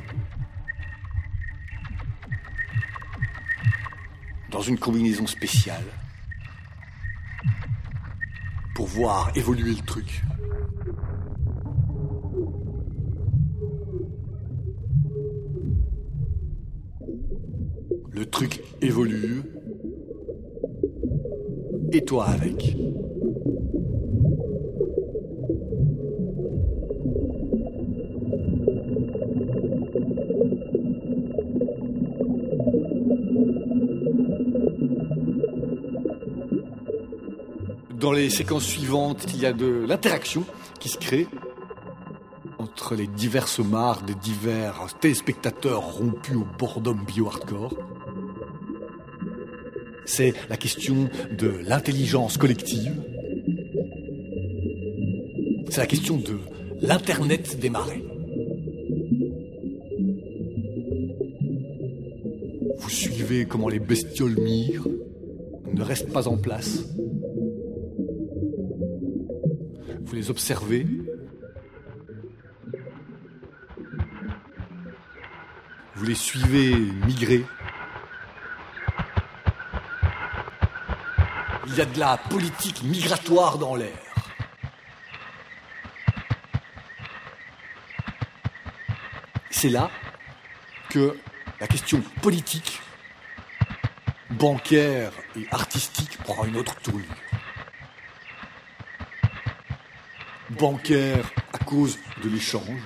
Dans 4.51 4.63
une 4.63 4.79
combinaison 4.79 5.27
spéciale, 5.27 5.85
pour 8.77 8.89
voir 8.89 9.33
évoluer 9.35 9.71
le 9.71 9.87
truc. 9.87 10.23
Le 18.11 18.27
truc 18.27 18.63
évolue. 18.83 19.45
Et 21.91 22.05
toi 22.05 22.27
avec. 22.27 22.77
Dans 38.07 38.13
les 38.13 38.31
séquences 38.31 38.67
suivantes, 38.67 39.27
il 39.35 39.41
y 39.41 39.47
a 39.47 39.53
de 39.53 39.85
l'interaction 39.85 40.45
qui 40.79 40.89
se 40.89 40.97
crée 40.97 41.27
entre 42.61 42.95
les 42.95 43.09
diverses 43.09 43.59
mares 43.59 44.03
des 44.03 44.15
divers 44.15 44.87
téléspectateurs 45.01 45.83
rompus 45.83 46.37
au 46.37 46.47
boredom 46.57 46.99
bio-hardcore. 47.05 47.75
C'est 50.05 50.35
la 50.49 50.57
question 50.57 51.11
de 51.37 51.49
l'intelligence 51.67 52.39
collective. 52.39 52.95
C'est 55.69 55.81
la 55.81 55.89
question 55.89 56.17
de 56.17 56.39
l'Internet 56.83 57.59
des 57.59 57.71
marais. 57.71 58.05
Vous 62.79 62.91
suivez 62.91 63.47
comment 63.47 63.69
les 63.69 63.81
bestioles 63.81 64.39
mirent, 64.39 64.87
ne 65.75 65.83
restent 65.83 66.13
pas 66.13 66.29
en 66.29 66.37
place. 66.37 66.85
Les 70.27 70.31
observez. 70.31 70.87
Vous 75.95 76.05
les 76.05 76.15
suivez 76.15 76.75
migrer. 77.07 77.45
Il 81.69 81.75
y 81.77 81.81
a 81.81 81.85
de 81.85 82.01
la 82.01 82.17
politique 82.17 82.83
migratoire 82.83 83.59
dans 83.59 83.77
l'air. 83.77 83.99
C'est 89.51 89.69
là 89.69 89.91
que 90.91 91.17
la 91.61 91.67
question 91.67 92.03
politique, 92.23 92.81
bancaire 94.31 95.13
et 95.37 95.47
artistique 95.51 96.19
prend 96.19 96.45
une 96.45 96.57
autre 96.57 96.75
tournure. 96.81 97.26
Bancaire 100.59 101.31
à 101.53 101.59
cause 101.59 101.99
de 102.23 102.31
l'échange. 102.31 102.81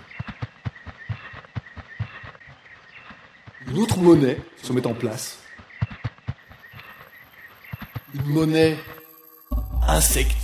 Une 3.69 3.79
autre 3.79 3.99
monnaie 3.99 4.39
se 4.61 4.73
met 4.73 4.85
en 4.87 4.95
place. 4.95 5.39
Une 8.15 8.27
monnaie 8.27 8.77
insecte. 9.87 10.37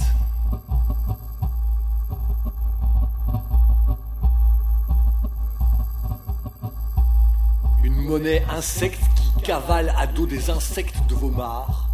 Une 7.83 8.03
monnaie 8.03 8.45
insecte 8.51 9.01
qui 9.17 9.43
cavale 9.43 9.93
à 9.99 10.07
dos 10.07 10.27
des 10.27 10.49
insectes 10.49 11.05
de 11.09 11.15
vos 11.15 11.31
mares. 11.31 11.86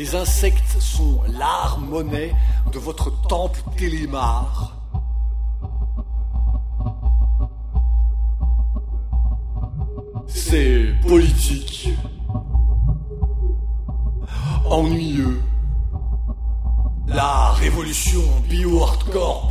Les 0.00 0.14
insectes 0.14 0.80
sont 0.80 1.20
l'art 1.28 1.78
monnaie 1.78 2.34
de 2.72 2.78
votre 2.78 3.10
temple 3.28 3.60
télémar. 3.76 4.74
C'est 10.26 10.94
politique. 11.06 11.90
Ennuyeux. 14.70 15.42
La 17.06 17.50
révolution 17.50 18.22
bio-hardcore 18.48 19.49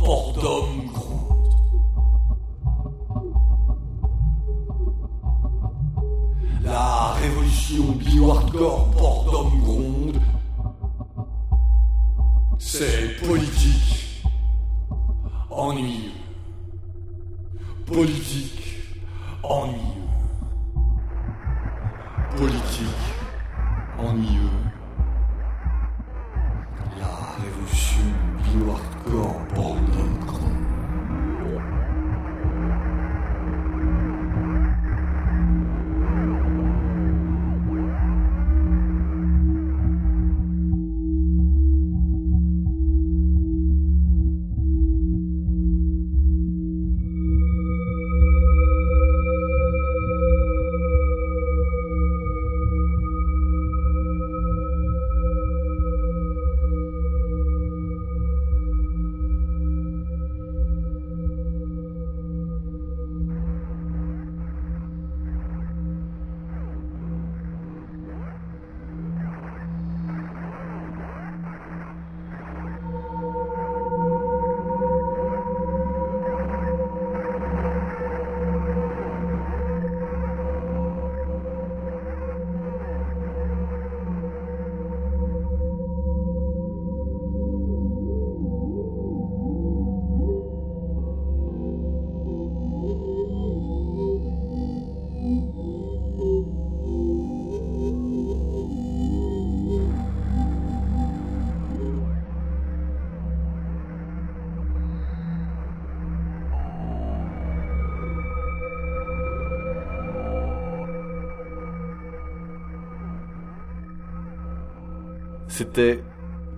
C'était 115.60 116.02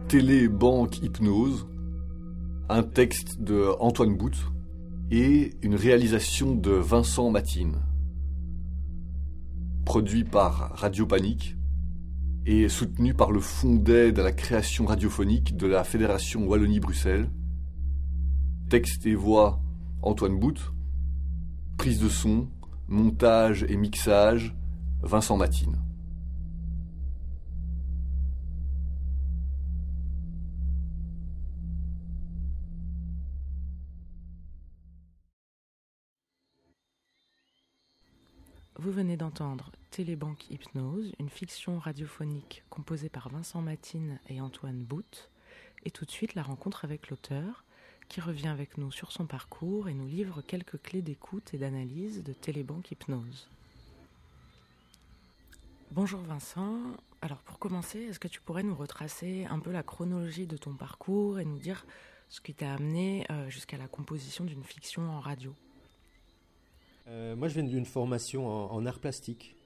Télé 0.07 0.47
Banque 0.47 1.03
Hypnose, 1.03 1.67
un 2.69 2.85
texte 2.85 3.43
de 3.43 3.75
Antoine 3.81 4.17
Bout 4.17 4.53
et 5.11 5.51
une 5.63 5.75
réalisation 5.75 6.55
de 6.55 6.71
Vincent 6.71 7.29
Matine. 7.33 7.81
Produit 9.85 10.23
par 10.23 10.77
Radio 10.77 11.05
Panique 11.05 11.57
et 12.47 12.69
soutenu 12.69 13.13
par 13.13 13.33
le 13.33 13.41
Fonds 13.41 13.75
d'aide 13.75 14.21
à 14.21 14.23
la 14.23 14.31
création 14.31 14.87
radiophonique 14.87 15.57
de 15.57 15.67
la 15.67 15.83
Fédération 15.83 16.47
Wallonie-Bruxelles. 16.47 17.29
Texte 18.69 19.05
et 19.05 19.17
voix 19.17 19.61
Antoine 20.03 20.39
Bout. 20.39 20.73
Prise 21.77 21.99
de 21.99 22.09
son, 22.09 22.47
montage 22.87 23.67
et 23.69 23.77
mixage, 23.77 24.55
Vincent 25.03 25.37
Matine. 25.37 25.77
Télébanque 39.91 40.51
Hypnose, 40.51 41.13
une 41.19 41.29
fiction 41.29 41.79
radiophonique 41.79 42.65
composée 42.71 43.09
par 43.09 43.29
Vincent 43.29 43.63
Matine 43.63 44.19
et 44.29 44.41
Antoine 44.41 44.83
Bout, 44.83 45.31
et 45.85 45.91
tout 45.91 46.05
de 46.05 46.11
suite 46.11 46.35
la 46.35 46.43
rencontre 46.43 46.85
avec 46.85 47.09
l'auteur, 47.09 47.65
qui 48.09 48.21
revient 48.21 48.49
avec 48.49 48.79
nous 48.79 48.91
sur 48.91 49.11
son 49.11 49.27
parcours 49.27 49.89
et 49.89 49.95
nous 49.95 50.07
livre 50.07 50.43
quelques 50.43 50.81
clés 50.83 51.03
d'écoute 51.03 51.55
et 51.55 51.59
d'analyse 51.59 52.23
de 52.23 52.33
Télébanque 52.33 52.91
Hypnose. 52.91 53.49
Bonjour 55.93 56.21
Vincent, 56.21 56.79
alors 57.23 57.39
pour 57.39 57.59
commencer, 57.59 58.01
est-ce 58.01 58.21
que 58.21 58.29
tu 58.29 58.41
pourrais 58.41 58.63
nous 58.63 58.75
retracer 58.75 59.47
un 59.47 59.59
peu 59.61 59.73
la 59.73 59.83
chronologie 59.83 60.47
de 60.47 60.57
ton 60.57 60.75
parcours 60.75 61.39
et 61.39 61.45
nous 61.45 61.59
dire 61.59 61.87
ce 62.29 62.41
qui 62.41 62.55
t'a 62.55 62.75
amené 62.75 63.27
euh, 63.31 63.49
jusqu'à 63.49 63.79
la 63.79 63.89
composition 63.89 64.45
d'une 64.45 64.65
fiction 64.65 65.11
en 65.11 65.21
radio? 65.21 65.55
Euh, 67.09 67.37
moi, 67.37 67.49
je 67.49 67.55
viens 67.55 67.65
d'une 67.65 67.85
formation 67.85 68.47
en, 68.47 68.87
art 68.87 69.01
plastique 69.01 69.57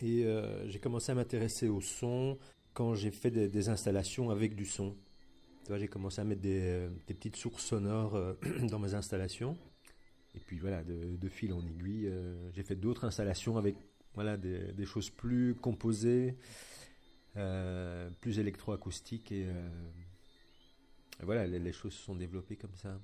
et 0.00 0.24
euh, 0.24 0.68
j'ai 0.68 0.78
commencé 0.78 1.12
à 1.12 1.14
m'intéresser 1.14 1.68
au 1.68 1.80
son 1.80 2.38
quand 2.72 2.94
j'ai 2.94 3.10
fait 3.10 3.30
des, 3.30 3.68
installations 3.68 4.30
avec 4.30 4.54
du 4.54 4.66
son. 4.66 4.96
J'ai 5.70 5.88
commencé 5.88 6.20
à 6.20 6.24
mettre 6.24 6.42
des, 6.42 6.60
euh, 6.60 6.90
petites 7.06 7.36
sources 7.36 7.64
sonores 7.64 8.36
dans 8.70 8.78
mes 8.78 8.94
installations. 8.94 9.56
Et 10.34 10.40
puis 10.40 10.58
voilà, 10.58 10.82
de, 10.82 11.28
fil 11.28 11.52
en 11.52 11.64
aiguille, 11.64 12.12
j'ai 12.52 12.64
fait 12.64 12.74
d'autres 12.74 13.04
installations 13.04 13.56
avec 13.56 13.76
voilà, 14.14 14.36
des, 14.36 14.84
choses 14.84 15.08
plus 15.08 15.54
composées, 15.54 16.36
plus 17.34 18.38
électroacoustiques. 18.40 19.30
Et, 19.30 19.46
voilà, 21.22 21.46
les, 21.46 21.60
les, 21.60 21.72
choses 21.72 21.92
se 21.92 22.02
sont 22.02 22.16
développées 22.16 22.56
comme 22.56 22.74
ça 22.74 22.98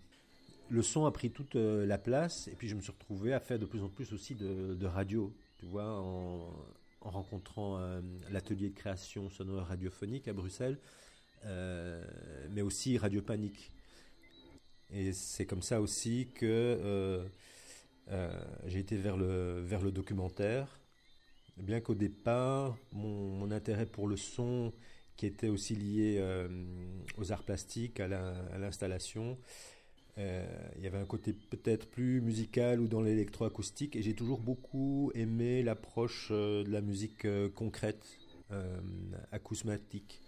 le 0.71 0.83
son 0.83 1.05
a 1.05 1.11
pris 1.11 1.31
toute 1.31 1.57
euh, 1.57 1.85
la 1.85 1.99
place 1.99 2.49
et 2.49 2.55
puis 2.55 2.69
je 2.69 2.77
me 2.77 2.81
suis 2.81 2.93
retrouvé 2.93 3.33
à 3.33 3.41
faire 3.41 3.59
de 3.59 3.67
plus 3.67 3.83
en 3.83 3.89
plus 3.89 4.13
aussi 4.13 4.37
de, 4.37 4.87
radio, 4.87 5.35
tu 5.59 5.67
vois, 5.67 5.85
en, 5.85 6.55
rencontrant 7.01 7.79
euh, 7.79 8.01
l'atelier 8.31 8.71
de 8.71 8.75
création 8.75 9.29
sonore 9.31 9.67
radiophonique 9.67 10.29
à 10.29 10.33
Bruxelles, 10.33 10.79
euh, 11.45 12.05
mais 12.51 12.63
aussi 12.63 12.99
Radio 12.99 13.21
Panique. 13.21 13.73
Et 14.93 15.13
c'est 15.13 15.47
comme 15.47 15.63
ça 15.63 15.81
aussi 15.81 16.29
que 16.35 17.29
j'ai 18.67 18.79
été 18.79 18.97
vers 18.97 19.17
le, 19.17 19.91
documentaire, 19.91 20.81
bien 21.57 21.81
qu'au 21.81 21.95
départ, 21.95 22.77
mon, 22.93 23.51
intérêt 23.51 23.87
pour 23.87 24.09
le 24.09 24.17
son, 24.17 24.73
qui 25.17 25.27
était 25.27 25.49
aussi 25.49 25.75
lié 25.75 26.21
aux 27.19 27.33
arts 27.33 27.45
plastiques, 27.45 28.01
à 28.01 28.09
l'installation, 28.59 29.39
il 30.77 30.83
y 30.83 30.87
avait 30.87 30.99
un 30.99 31.07
côté 31.07 31.33
peut-être 31.33 31.87
plus 31.89 32.21
musical 32.21 32.81
ou 32.81 32.89
dans 32.89 33.01
l'électroacoustique 33.01 33.97
et 33.97 34.03
j'ai 34.03 34.15
toujours 34.15 34.41
beaucoup 34.41 35.11
aimé 35.15 35.63
l'approche 35.63 36.29
euh, 36.31 36.65
de 36.65 36.71
la 36.71 36.81
musique 36.81 37.25
euh, 37.25 37.49
concrète, 37.49 38.19
acousmatique. 39.31 40.21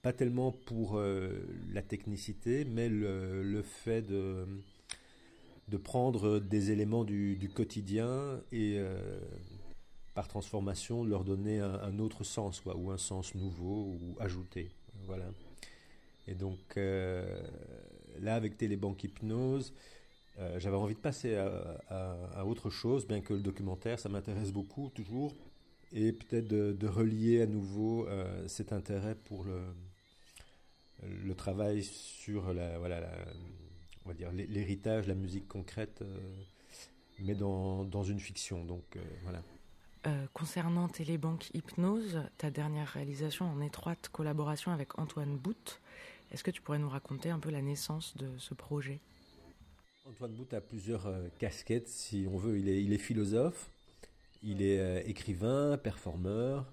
Pas 0.00 0.14
tellement 0.14 0.50
pour 0.50 0.98
la 0.98 1.82
technicité, 1.82 2.64
mais 2.64 2.88
le, 2.88 3.62
fait 3.62 4.00
de, 4.00 4.46
de 5.68 5.76
prendre 5.76 6.38
des 6.38 6.70
éléments 6.70 7.04
du, 7.04 7.50
quotidien 7.54 8.40
et 8.50 8.80
par 10.14 10.26
transformation 10.26 11.04
leur 11.04 11.22
donner 11.22 11.60
un, 11.60 11.98
autre 11.98 12.24
sens 12.24 12.62
ou 12.64 12.90
un 12.90 12.96
sens 12.96 13.34
nouveau 13.34 13.98
ou 14.00 14.16
ajouté. 14.20 14.70
Voilà. 15.04 15.26
Et 16.26 16.34
donc 16.34 16.78
là, 18.20 18.34
avec 18.34 18.56
Télébanque 18.56 19.04
Hypnose, 19.04 19.72
euh, 20.38 20.60
j'avais 20.60 20.76
envie 20.76 20.94
de 20.94 21.00
passer 21.00 21.34
à, 21.36 22.44
autre 22.44 22.68
chose, 22.70 23.06
bien 23.06 23.20
que 23.20 23.32
le 23.32 23.40
documentaire, 23.40 23.98
ça 23.98 24.08
m'intéresse 24.08 24.52
beaucoup 24.52 24.90
toujours, 24.94 25.34
et 25.92 26.12
peut-être 26.12 26.48
de, 26.48 26.86
relier 26.86 27.42
à 27.42 27.46
nouveau 27.46 28.06
euh, 28.06 28.46
cet 28.48 28.72
intérêt 28.72 29.14
pour 29.14 29.44
le, 29.44 31.34
travail 31.34 31.82
sur 31.82 32.52
la, 32.52 32.78
voilà, 32.78 33.02
on 34.04 34.08
va 34.08 34.14
dire 34.14 34.30
l'héritage, 34.32 35.06
la 35.06 35.14
musique 35.14 35.48
concrète, 35.48 36.02
euh, 36.02 36.18
mais 37.20 37.34
dans, 37.34 37.84
dans, 37.84 38.02
une 38.02 38.20
fiction. 38.20 38.64
Donc 38.64 38.98
voilà. 39.22 39.42
concernant 40.34 40.88
Télébanque 40.88 41.50
Hypnose, 41.54 42.20
ta 42.36 42.50
dernière 42.50 42.88
réalisation 42.88 43.50
en 43.50 43.60
étroite 43.62 44.10
collaboration 44.12 44.70
avec 44.70 44.98
Antoine 44.98 45.38
Bout, 45.38 45.80
est-ce 46.36 46.44
que 46.44 46.50
tu 46.50 46.60
pourrais 46.60 46.78
nous 46.78 46.90
raconter 46.90 47.30
un 47.30 47.38
peu 47.38 47.48
la 47.48 47.62
naissance 47.62 48.14
de 48.18 48.28
ce 48.36 48.52
projet? 48.52 49.00
Antoine 50.04 50.34
Bout 50.34 50.52
a 50.52 50.60
plusieurs 50.60 51.06
euh, 51.06 51.28
casquettes, 51.38 51.88
si 51.88 52.26
on 52.30 52.36
veut. 52.36 52.58
Il 52.58 52.68
est, 52.68 52.84
il 52.84 52.92
est 52.92 52.98
philosophe, 52.98 53.70
il 54.42 54.60
est 54.60 54.78
euh, 54.78 55.00
écrivain, 55.06 55.78
performeur. 55.78 56.70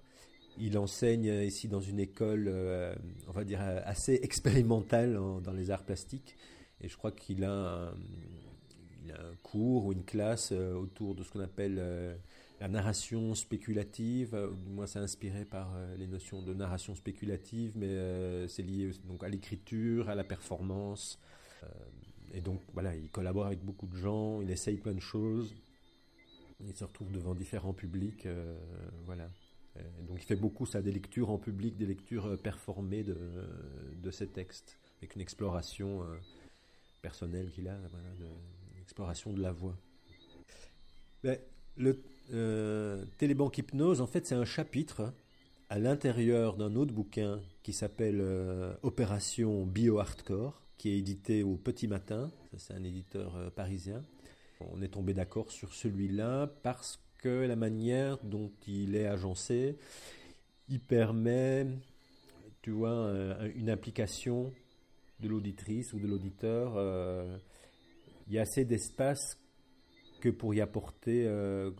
Il 0.57 0.77
enseigne 0.77 1.27
ici 1.45 1.69
dans 1.69 1.79
une 1.79 2.01
école, 2.01 2.49
euh, 2.49 2.93
on 3.29 3.31
va 3.31 3.45
dire, 3.45 3.61
assez 3.85 4.19
expérimentale 4.21 5.13
dans 5.13 5.53
les 5.53 5.71
arts 5.71 5.85
plastiques. 5.85 6.35
Et 6.81 6.89
je 6.89 6.97
crois 6.97 7.13
qu'il 7.13 7.45
a, 7.45 7.93
un, 9.07 9.35
cours 9.43 9.85
ou 9.85 9.93
une 9.93 10.03
classe 10.03 10.51
autour 10.51 11.15
de 11.15 11.23
ce 11.23 11.31
qu'on 11.31 11.39
appelle 11.39 11.81
la 12.63 12.69
narration 12.69 13.35
spéculative, 13.35 14.35
euh, 14.35 14.49
du 14.49 14.69
moins 14.69 14.87
c'est 14.87 14.99
inspiré 14.99 15.43
par 15.43 15.75
euh, 15.75 15.97
les 15.97 16.07
notions 16.07 16.41
de 16.41 16.53
narration 16.53 16.95
spéculative, 16.95 17.73
mais 17.75 17.89
euh, 17.89 18.47
c'est 18.47 18.63
lié 18.63 18.91
donc 19.03 19.21
à 19.21 19.27
l'écriture, 19.27 20.07
à 20.09 20.15
la 20.15 20.23
performance. 20.23 21.19
et 22.31 22.39
donc 22.39 22.61
voilà, 22.73 22.95
il 22.95 23.09
collabore 23.09 23.47
avec 23.47 23.59
beaucoup 23.59 23.87
de 23.87 23.97
gens, 23.97 24.41
il 24.41 24.49
essaye 24.49 24.77
plein 24.77 24.93
de 24.93 25.01
choses, 25.01 25.53
il 26.65 26.73
se 26.73 26.85
retrouve 26.85 27.11
devant 27.11 27.35
différents 27.35 27.73
publics, 27.73 28.27
voilà. 29.05 29.29
donc 30.07 30.21
il 30.21 30.25
fait 30.25 30.37
beaucoup 30.37 30.65
ça, 30.65 30.81
des 30.81 30.93
lectures 30.93 31.31
en 31.31 31.37
public, 31.37 31.75
des 31.75 31.85
lectures 31.85 32.37
performées 32.41 33.03
de, 33.03 33.17
de 34.01 34.11
ses 34.11 34.27
textes, 34.27 34.79
avec 34.99 35.15
une 35.15 35.21
exploration 35.21 36.01
personnelle 37.01 37.51
qu'il 37.51 37.67
a, 37.67 37.77
voilà, 37.91 38.09
une 38.21 38.81
exploration 38.81 39.33
de 39.33 39.41
la 39.41 39.51
voix. 39.51 39.77
Le, 41.75 41.99
euh, 42.31 43.03
Télébanque 43.17 43.57
Hypnose, 43.57 44.01
en 44.01 44.07
fait, 44.07 44.25
c'est 44.25 44.35
un 44.35 44.45
chapitre 44.45 45.13
à 45.69 45.79
l'intérieur 45.79 46.55
d'un 46.55 46.75
autre 46.75 46.93
bouquin 46.93 47.41
qui 47.63 47.73
s'appelle 47.73 48.19
euh, 48.21 48.73
Opération 48.83 49.65
Bio 49.65 49.99
Hardcore, 49.99 50.61
qui 50.77 50.89
est 50.89 50.97
édité 50.97 51.43
au 51.43 51.55
Petit 51.55 51.87
Matin. 51.87 52.31
C'est 52.57 52.73
un 52.73 52.83
éditeur 52.83 53.35
euh, 53.35 53.49
parisien. 53.49 54.03
On 54.71 54.81
est 54.81 54.89
tombé 54.89 55.13
d'accord 55.13 55.51
sur 55.51 55.73
celui-là 55.73 56.47
parce 56.63 57.01
que 57.17 57.45
la 57.45 57.55
manière 57.55 58.17
dont 58.23 58.51
il 58.67 58.95
est 58.95 59.07
agencé, 59.07 59.77
il 60.69 60.79
permet, 60.79 61.67
tu 62.61 62.71
vois, 62.71 63.11
une 63.55 63.69
implication 63.69 64.53
de 65.19 65.27
l'auditrice 65.27 65.91
ou 65.91 65.99
de 65.99 66.07
l'auditeur. 66.07 66.77
il 68.27 68.33
y 68.33 68.39
a 68.39 68.43
assez 68.43 68.63
d'espace 68.63 69.37
que 70.23 70.29
pour 70.29 70.53
y 70.53 70.61
apporter 70.61 71.25
euh, 71.27 71.71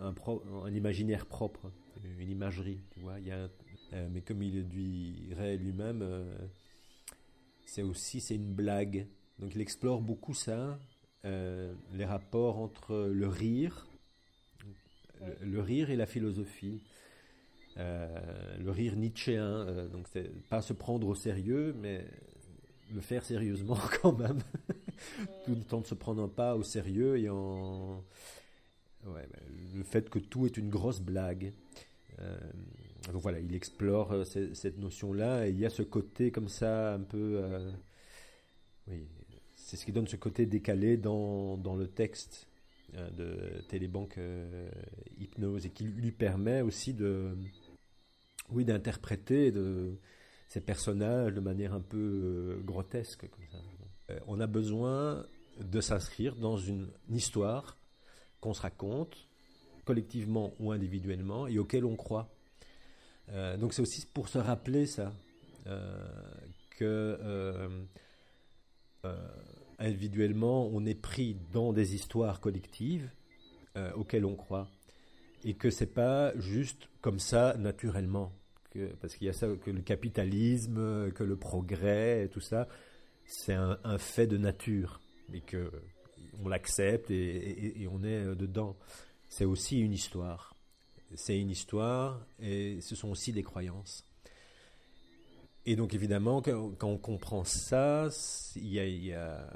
un, 0.00 0.14
un, 0.64 0.74
imaginaire 0.74 1.26
propre, 1.26 1.70
une 2.18 2.30
imagerie, 2.30 2.80
tu 2.90 3.00
vois. 3.00 3.18
Il 3.18 3.26
y 3.26 3.30
a, 3.30 3.48
euh, 3.92 4.08
mais 4.10 4.20
comme 4.20 4.42
il 4.42 4.54
le 4.56 4.62
dirait 4.62 5.56
lui-même, 5.56 6.00
euh, 6.02 6.24
c'est 7.64 7.82
aussi 7.82 8.20
c'est 8.20 8.36
une 8.36 8.54
blague. 8.54 9.06
Donc 9.38 9.54
il 9.54 9.60
explore 9.60 10.00
beaucoup 10.00 10.34
ça, 10.34 10.78
les 11.24 12.04
rapports 12.04 12.58
entre 12.58 13.10
le 13.12 13.28
rire, 13.28 13.86
le, 15.42 15.60
rire 15.60 15.90
et 15.90 15.96
la 15.96 16.06
philosophie. 16.06 16.82
le 17.76 18.70
rire 18.70 18.96
nietzschéen, 18.96 19.86
donc 19.92 20.08
c'est 20.08 20.28
pas 20.48 20.62
se 20.62 20.72
prendre 20.72 21.06
au 21.06 21.14
sérieux, 21.14 21.74
mais 21.80 22.04
le 22.92 23.00
faire 23.00 23.24
sérieusement 23.24 23.78
quand 24.02 24.18
même, 24.18 24.40
tout 25.44 25.74
en 25.74 25.80
ne 25.80 25.84
se 25.84 25.94
prenant 25.94 26.28
pas 26.28 26.56
au 26.56 26.62
sérieux 26.62 27.18
et 27.18 27.28
en 27.28 28.02
le 29.74 29.84
fait 29.84 30.10
que 30.10 30.18
tout 30.18 30.46
est 30.46 30.56
une 30.56 30.68
grosse 30.68 31.00
blague. 31.00 31.52
Euh, 32.20 32.36
donc 33.12 33.22
voilà, 33.22 33.38
il 33.38 33.54
explore 33.54 34.12
euh, 34.12 34.24
cette 34.24 34.78
notion-là 34.78 35.46
et 35.46 35.50
il 35.50 35.58
y 35.58 35.66
a 35.66 35.70
ce 35.70 35.82
côté 35.82 36.30
comme 36.30 36.48
ça 36.48 36.94
un 36.94 37.00
peu, 37.00 37.40
euh, 37.42 37.70
oui, 38.88 39.06
c'est 39.54 39.76
ce 39.76 39.84
qui 39.84 39.92
donne 39.92 40.08
ce 40.08 40.16
côté 40.16 40.46
décalé 40.46 40.96
dans, 40.96 41.56
dans 41.56 41.76
le 41.76 41.86
texte 41.86 42.46
de 42.94 43.62
Télébanque 43.68 44.18
Hypnose 45.18 45.66
et 45.66 45.70
qui 45.70 45.84
lui 45.84 46.10
permet 46.10 46.62
aussi 46.62 46.94
de, 46.94 47.36
oui, 48.50 48.64
d'interpréter 48.64 49.52
de 49.52 49.98
ces 50.48 50.62
personnages 50.62 51.34
de 51.34 51.40
manière 51.40 51.74
un 51.74 51.82
peu 51.82 52.58
grotesque. 52.64 53.26
On 54.26 54.40
a 54.40 54.46
besoin 54.46 55.26
de 55.60 55.80
s'inscrire 55.82 56.34
dans 56.34 56.56
une 56.56 56.88
histoire 57.10 57.77
qu'on 58.40 58.54
se 58.54 58.62
raconte, 58.62 59.26
collectivement 59.84 60.52
ou 60.60 60.72
individuellement, 60.72 61.46
et 61.46 61.58
auquel 61.58 61.84
on 61.84 61.96
croit. 61.96 62.28
Euh, 63.30 63.56
donc 63.56 63.74
c'est 63.74 63.82
aussi 63.82 64.06
pour 64.06 64.28
se 64.28 64.38
rappeler 64.38 64.86
ça, 64.86 65.12
euh, 65.66 66.08
que 66.70 67.86
individuellement 69.78 70.68
on 70.72 70.84
est 70.84 71.00
pris 71.00 71.36
dans 71.52 71.72
des 71.72 71.94
histoires 71.94 72.40
collectives 72.40 73.08
auxquelles 73.94 74.24
on 74.24 74.34
croit, 74.34 74.68
et 75.44 75.54
que 75.54 75.70
c'est 75.70 75.94
pas 75.94 76.36
juste 76.38 76.88
comme 77.00 77.20
ça 77.20 77.54
naturellement 77.58 78.32
parce 79.00 79.14
qu'il 79.14 79.26
y 79.26 79.30
a 79.30 79.32
ça, 79.32 79.46
que 79.64 79.70
le 79.70 79.80
capitalisme, 79.80 81.10
que 81.12 81.24
le 81.24 81.36
progrès, 81.36 82.28
tout 82.32 82.40
ça, 82.40 82.68
c'est 83.24 83.54
un, 83.54 83.98
fait 83.98 84.26
de 84.26 84.36
nature, 84.36 85.00
et 85.32 85.40
que 85.40 85.70
on 86.42 86.48
l'accepte 86.48 87.10
et, 87.10 87.86
on 87.90 88.02
est 88.02 88.24
dedans. 88.36 88.76
C'est 89.28 89.44
aussi 89.44 89.80
une 89.80 89.92
histoire. 89.92 90.54
C'est 91.14 91.38
une 91.38 91.50
histoire 91.50 92.26
et 92.40 92.80
ce 92.80 92.94
sont 92.94 93.10
aussi 93.10 93.32
des 93.32 93.42
croyances. 93.42 94.04
Et 95.66 95.76
donc 95.76 95.94
évidemment, 95.94 96.42
quand, 96.42 96.88
on 96.88 96.98
comprend 96.98 97.44
ça, 97.44 98.08
il 98.56 98.72
y 98.72 99.12
a, 99.12 99.48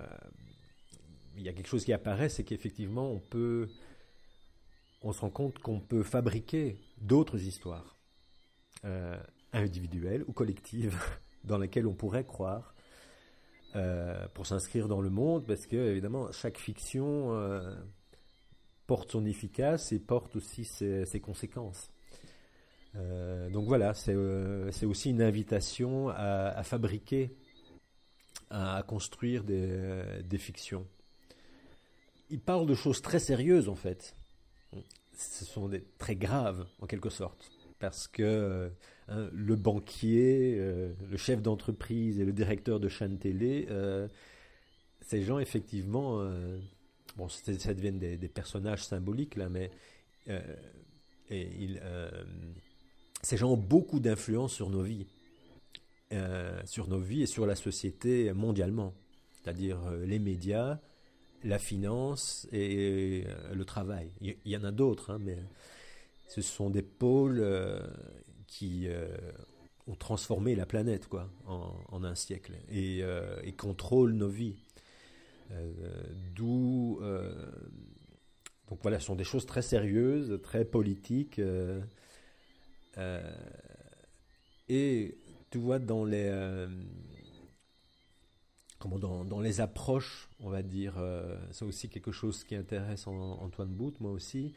quelque 1.36 1.68
chose 1.68 1.84
qui 1.84 1.92
apparaît, 1.92 2.28
c'est 2.28 2.44
qu'effectivement, 2.44 3.10
on 3.10 3.18
peut, 3.18 3.68
on 5.02 5.12
se 5.12 5.20
rend 5.20 5.30
compte 5.30 5.58
qu'on 5.58 5.80
peut 5.80 6.02
fabriquer 6.02 6.78
d'autres 7.00 7.42
histoires. 7.42 7.96
Euh, 8.84 9.16
individuelle 9.52 10.24
ou 10.26 10.32
collective 10.32 10.98
dans 11.44 11.58
laquelle 11.58 11.86
on 11.86 11.94
pourrait 11.94 12.24
croire 12.24 12.74
euh, 13.74 14.26
pour 14.34 14.46
s'inscrire 14.46 14.88
dans 14.88 15.00
le 15.00 15.10
monde, 15.10 15.46
parce 15.46 15.66
que 15.66 15.76
évidemment 15.76 16.30
chaque 16.32 16.58
fiction 16.58 17.34
euh, 17.34 17.74
porte 18.86 19.12
son 19.12 19.24
efficace 19.24 19.92
et 19.92 19.98
porte 19.98 20.36
aussi 20.36 20.64
ses, 20.64 21.20
conséquences. 21.20 21.88
donc 22.94 23.66
voilà, 23.66 23.94
c'est 23.94 24.14
aussi 24.84 25.10
une 25.10 25.22
invitation 25.22 26.10
à, 26.10 26.62
fabriquer, 26.62 27.34
à, 28.50 28.82
construire 28.86 29.44
des, 29.44 30.22
des, 30.24 30.38
fictions. 30.38 30.86
Il 32.28 32.40
parle 32.40 32.66
de 32.66 32.74
choses 32.74 33.00
très 33.00 33.18
sérieuses 33.18 33.68
en 33.68 33.76
fait. 33.76 34.14
Ce 35.16 35.44
sont 35.44 35.68
des 35.68 35.82
très 35.98 36.16
graves 36.16 36.66
en 36.80 36.86
quelque 36.86 37.10
sorte 37.10 37.50
parce 37.82 38.06
que 38.06 38.22
euh, 38.22 38.68
hein, 39.08 39.28
le 39.32 39.56
banquier, 39.56 40.54
euh, 40.56 40.92
le 41.10 41.16
chef 41.16 41.42
d'entreprise 41.42 42.20
et 42.20 42.24
le 42.24 42.32
directeur 42.32 42.78
de 42.78 42.88
chaîne 42.88 43.18
télé, 43.18 43.66
euh, 43.70 44.06
ces 45.00 45.22
gens 45.22 45.40
effectivement, 45.40 46.24
bon, 47.16 47.28
ça 47.28 47.74
devient 47.74 47.90
des, 47.90 48.28
personnages 48.28 48.84
symboliques 48.84 49.34
là, 49.34 49.48
mais 49.48 49.72
ces 53.20 53.36
gens 53.36 53.50
ont 53.50 53.56
beaucoup 53.56 53.98
d'influence 53.98 54.52
sur 54.52 54.70
nos 54.70 54.82
vies, 54.82 55.08
sur 56.64 56.86
nos 56.86 57.00
vies 57.00 57.22
et 57.22 57.26
sur 57.26 57.46
la 57.46 57.56
société 57.56 58.32
mondialement, 58.32 58.94
c'est-à-dire 59.32 59.90
les 60.06 60.20
médias, 60.20 60.78
la 61.42 61.58
finance 61.58 62.46
et 62.52 63.24
le 63.52 63.64
travail. 63.64 64.12
Il 64.20 64.36
y, 64.44 64.56
en 64.56 64.62
a 64.62 64.70
d'autres, 64.70 65.10
hein, 65.10 65.18
mais 65.20 65.36
ce 66.32 66.40
sont 66.40 66.70
des 66.70 66.80
pôles 66.80 67.40
euh, 67.40 67.78
qui 68.46 68.88
euh, 68.88 69.06
ont 69.86 69.94
transformé 69.94 70.54
la 70.54 70.64
planète 70.64 71.06
quoi, 71.06 71.28
en, 71.46 72.04
un 72.04 72.14
siècle 72.14 72.54
et, 72.70 73.00
euh, 73.02 73.36
contrôlent 73.58 74.14
nos 74.14 74.28
vies. 74.28 74.56
D'où. 76.34 76.98
donc 78.70 78.78
voilà, 78.80 78.98
ce 78.98 79.04
sont 79.04 79.14
des 79.14 79.24
choses 79.24 79.44
très 79.44 79.60
sérieuses, 79.60 80.40
très 80.42 80.64
politiques. 80.64 81.38
et 84.68 85.18
tu 85.50 85.58
vois, 85.58 85.78
dans 85.78 86.06
les. 86.06 86.30
Dans, 88.80 89.24
dans, 89.24 89.40
les 89.40 89.60
approches, 89.60 90.28
on 90.40 90.48
va 90.48 90.62
dire, 90.62 90.94
c'est 91.50 91.66
aussi 91.66 91.90
quelque 91.90 92.10
chose 92.10 92.42
qui 92.44 92.56
intéresse 92.56 93.06
Antoine 93.06 93.68
Bout, 93.68 93.94
moi 94.00 94.10
aussi. 94.10 94.54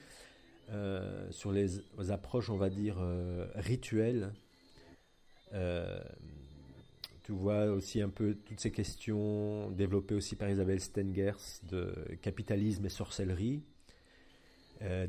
Euh, 0.72 1.28
sur 1.32 1.52
les, 1.52 1.80
approches, 2.10 2.50
on 2.50 2.58
va 2.58 2.70
dire, 2.70 2.98
euh, 3.00 3.48
rituelles. 3.56 4.34
Euh, 5.54 6.02
tu 7.24 7.34
vois 7.34 7.66
aussi 7.66 8.02
un 8.02 8.10
peu 8.10 8.36
toutes 8.46 8.60
ces 8.60 8.72
questions 8.72 9.70
développées 9.72 10.16
aussi 10.16 10.36
par 10.36 10.50
Isabelle 10.50 10.80
Stengers 10.80 11.62
de 11.70 11.94
capitalisme 12.22 12.86
et 12.86 12.90
sorcellerie. 12.90 13.64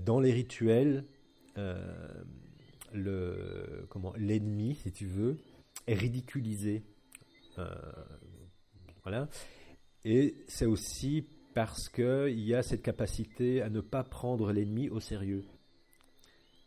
dans 0.05 0.21
les 0.21 0.33
rituels, 0.33 1.05
le 2.95 3.87
comment 3.91 4.15
l'ennemi, 4.17 4.77
si 4.77 4.93
tu 4.93 5.07
veux, 5.07 5.37
est 5.87 5.95
ridiculisé. 5.95 6.83
voilà. 9.03 9.29
Et 10.05 10.37
c'est 10.49 10.67
aussi 10.67 11.27
parce 11.57 11.89
qu'il 11.89 12.39
y 12.39 12.55
a 12.55 12.63
cette 12.63 12.83
capacité 12.83 13.63
à 13.63 13.71
ne 13.71 13.81
pas 13.81 14.05
prendre 14.05 14.53
l'ennemi 14.53 14.91
au 14.91 15.01
sérieux. 15.01 15.43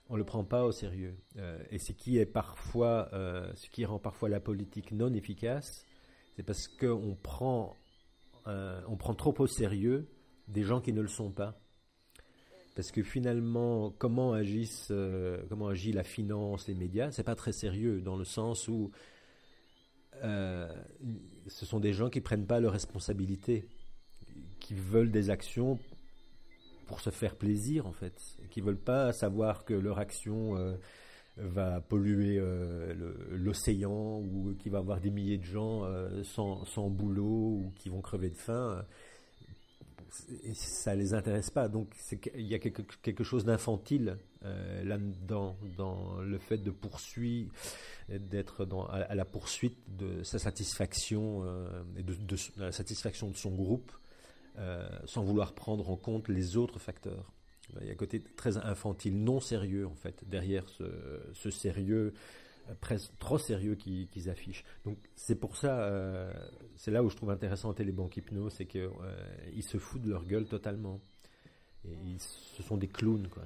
On 0.09 0.13
ne 0.13 0.17
le 0.17 0.25
prend 0.25 0.43
pas 0.43 0.65
au 0.65 0.71
sérieux. 0.71 1.15
Euh, 1.37 1.61
et 1.69 1.77
ce 1.77 1.91
qui 1.91 2.17
est 2.17 2.25
parfois, 2.25 3.07
euh, 3.13 3.53
ce 3.53 3.69
qui 3.69 3.85
rend 3.85 3.99
parfois 3.99 4.29
la 4.29 4.39
politique 4.39 4.91
non 4.91 5.13
efficace, 5.13 5.85
c'est 6.35 6.41
parce 6.41 6.67
qu'on 6.67 7.15
prend, 7.21 7.75
euh, 8.47 8.81
on 8.87 8.97
prend 8.97 9.13
trop 9.13 9.35
au 9.37 9.45
sérieux 9.45 10.09
des 10.47 10.63
gens 10.63 10.81
qui 10.81 10.91
ne 10.91 11.01
le 11.01 11.07
sont 11.07 11.29
pas. 11.29 11.61
Parce 12.75 12.91
que 12.91 13.03
finalement, 13.03 13.91
comment 13.91 14.33
agissent, 14.33 14.91
comment 15.49 15.67
agit 15.67 15.91
la 15.91 16.03
finance, 16.03 16.67
les 16.67 16.73
médias, 16.73 17.11
c'est 17.11 17.21
pas 17.21 17.35
très 17.35 17.51
sérieux 17.51 18.01
dans 18.01 18.17
le 18.17 18.25
sens 18.25 18.67
où 18.67 18.89
ce 20.23 20.67
sont 21.47 21.79
des 21.79 21.93
gens 21.93 22.09
qui 22.09 22.21
prennent 22.21 22.47
pas 22.47 22.59
leurs 22.59 22.73
responsabilités 22.73 23.67
qui 24.60 24.74
veulent 24.74 25.12
des 25.12 25.30
actions 25.30 25.80
pour 26.89 27.01
se 27.01 27.12
faire 27.12 27.36
plaisir 27.36 27.86
en 27.86 27.91
fait, 27.91 28.20
qui 28.49 28.62
veulent 28.62 28.76
pas 28.76 29.14
savoir 29.14 29.64
que 29.64 29.76
leur 29.76 29.99
action 29.99 30.57
euh, 30.57 30.76
va 31.38 31.82
polluer 31.82 32.39
euh, 32.39 32.95
l'océan 33.32 34.18
ou 34.20 34.55
qu'il 34.57 34.72
va 34.72 34.80
avoir 34.80 34.99
des 34.99 35.12
milliers 35.12 35.38
de 35.38 35.45
gens 35.45 35.86
euh, 35.86 36.24
sans, 36.24 36.89
boulot 36.89 37.62
ou 37.62 37.74
qui 37.76 37.89
vont 37.89 38.01
crever 38.01 38.32
de 38.32 38.38
faim. 38.38 38.84
Et 40.43 40.55
ça 40.55 40.95
les 40.95 41.14
intéresse 41.14 41.51
pas. 41.51 41.68
Donc 41.68 41.93
il 42.36 42.47
y 42.47 42.55
a 42.55 42.60
quelque, 42.60 43.24
chose 43.24 43.45
d'infantile 43.45 44.18
là-dedans, 44.41 45.55
dans 45.78 46.20
le 46.22 46.39
fait 46.39 46.57
de 46.57 46.72
poursuivre, 46.72 47.53
d'être 48.10 48.68
à, 48.89 49.14
la 49.14 49.26
poursuite 49.26 49.78
de 49.95 50.24
sa 50.24 50.39
satisfaction 50.39 51.45
et 51.95 52.01
de, 52.01 52.16
la 52.57 52.72
satisfaction 52.72 53.30
de 53.30 53.38
son 53.38 53.51
groupe 53.51 53.91
euh, 54.60 54.89
sans 55.05 55.24
vouloir 55.24 55.53
prendre 55.53 55.89
en 55.89 55.95
compte 55.95 56.28
les 56.28 56.57
autres 56.57 56.80
facteurs. 56.80 57.32
Il 57.80 57.88
y 57.88 57.89
a 57.89 57.93
un 57.93 57.95
côté 57.95 58.22
très 58.36 58.57
infantile, 58.57 59.24
non 59.24 59.39
sérieux 59.39 59.88
en 59.88 59.93
fait, 59.95 60.28
derrière 60.28 60.68
ce, 60.68 61.49
sérieux, 61.51 62.14
euh, 62.68 62.74
presque 62.82 63.12
trop 63.20 63.38
sérieux 63.38 63.76
qu'ils 63.76 64.30
affichent. 64.30 64.66
Donc 64.84 64.97
c'est 65.16 65.36
pour 65.36 65.55
ça, 65.55 65.82
euh, 65.84 66.34
c'est 66.76 66.91
là 66.91 67.03
où 67.03 67.10
je 67.10 67.16
trouve 67.16 67.30
intéressant 67.30 67.74
les 67.78 67.91
banques 67.91 68.18
hypno, 68.18 68.49
c'est 68.49 68.66
qu'ils 68.66 69.64
se 69.64 69.78
foutent 69.78 70.01
de 70.01 70.10
leur 70.10 70.26
gueule 70.26 70.45
totalement. 70.45 70.99
Et 71.86 72.18
ce 72.18 72.62
sont 72.64 72.76
des 72.76 72.89
clowns 72.89 73.30
quoi. 73.30 73.43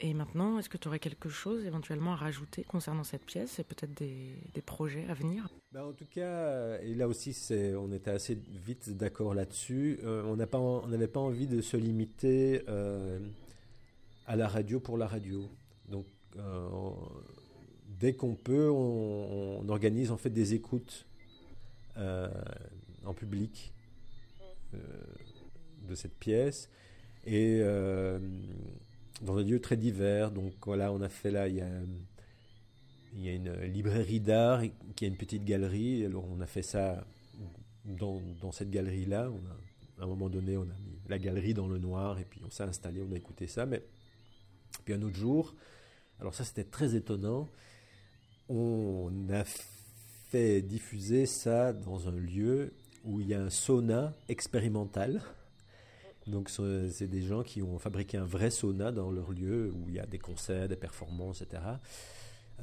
Et 0.00 0.12
maintenant, 0.12 0.58
est-ce 0.58 0.68
que 0.68 0.76
tu 0.76 0.88
aurais 0.88 0.98
quelque 0.98 1.28
chose 1.28 1.64
éventuellement 1.64 2.14
à 2.14 2.16
rajouter 2.16 2.64
concernant 2.64 3.04
cette 3.04 3.24
pièce 3.24 3.60
et 3.60 3.64
peut-être 3.64 3.94
des, 3.94 4.62
projets 4.66 5.06
à 5.08 5.14
venir? 5.14 5.48
Ben, 5.72 5.84
En 5.84 5.92
tout 5.92 6.06
cas, 6.06 6.78
et 6.80 6.94
là 6.94 7.06
aussi, 7.06 7.36
on 7.78 7.92
était 7.92 8.10
assez 8.10 8.34
vite 8.34 8.90
d'accord 8.90 9.34
là-dessus. 9.34 10.00
Euh, 10.02 10.24
on 10.24 10.36
n'avait 10.36 11.06
pas, 11.06 11.20
envie 11.20 11.46
de 11.46 11.60
se 11.60 11.76
limiter 11.76 12.62
euh, 12.68 13.20
à 14.26 14.34
la 14.34 14.48
radio 14.48 14.80
pour 14.80 14.98
la 14.98 15.06
radio. 15.06 15.48
Donc, 15.88 16.06
euh, 16.36 16.68
dès 18.00 18.14
qu'on 18.14 18.34
peut, 18.34 18.70
on, 18.70 19.68
organise 19.68 20.10
en 20.10 20.16
fait 20.16 20.30
des 20.30 20.54
écoutes 20.54 21.06
en 21.96 23.14
public 23.14 23.72
de 24.72 25.94
cette 25.94 26.18
pièce. 26.18 26.68
Et 27.24 27.62
dans 29.24 29.38
un 29.38 29.42
lieu 29.42 29.60
très 29.60 29.76
divers. 29.76 30.30
Donc 30.30 30.52
voilà, 30.64 30.92
on 30.92 31.00
a 31.00 31.08
fait 31.08 31.30
là, 31.30 31.48
il 31.48 31.56
y 31.56 31.60
a, 31.60 33.34
une 33.34 33.52
librairie 33.64 34.20
d'art 34.20 34.62
qui 34.94 35.04
a 35.04 35.08
une 35.08 35.16
petite 35.16 35.44
galerie. 35.44 36.04
Alors 36.04 36.24
on 36.30 36.40
a 36.40 36.46
fait 36.46 36.62
ça 36.62 37.04
dans, 37.84 38.20
cette 38.52 38.70
galerie-là. 38.70 39.30
À 39.98 40.04
un 40.04 40.06
moment 40.06 40.28
donné, 40.28 40.56
on 40.56 40.62
a 40.62 40.64
mis 40.64 40.98
la 41.08 41.18
galerie 41.18 41.54
dans 41.54 41.68
le 41.68 41.78
noir 41.78 42.18
et 42.18 42.24
puis 42.24 42.40
on 42.44 42.50
s'est 42.50 42.62
installé, 42.62 43.02
on 43.02 43.12
a 43.12 43.16
écouté 43.16 43.46
ça. 43.46 43.66
Mais 43.66 43.82
puis 44.84 44.94
un 44.94 45.02
autre 45.02 45.16
jour, 45.16 45.54
alors 46.20 46.34
ça 46.34 46.44
c'était 46.44 46.64
très 46.64 46.94
étonnant, 46.94 47.48
on 48.48 49.10
a 49.30 49.44
fait 50.30 50.62
diffuser 50.62 51.26
ça 51.26 51.72
dans 51.72 52.08
un 52.08 52.16
lieu 52.16 52.74
où 53.04 53.20
il 53.20 53.28
y 53.28 53.34
a 53.34 53.40
un 53.40 53.50
sauna 53.50 54.14
expérimental. 54.28 55.22
Donc 56.26 56.48
c'est 56.48 57.06
des 57.06 57.22
gens 57.22 57.42
qui 57.42 57.62
ont 57.62 57.78
fabriqué 57.78 58.16
un 58.16 58.24
vrai 58.24 58.50
sauna 58.50 58.92
dans 58.92 59.10
leur 59.10 59.32
lieu 59.32 59.70
où 59.74 59.88
il 59.88 59.94
y 59.94 60.00
a 60.00 60.06
des 60.06 60.18
concerts, 60.18 60.68
des 60.68 60.76
performances, 60.76 61.42
etc. 61.42 61.62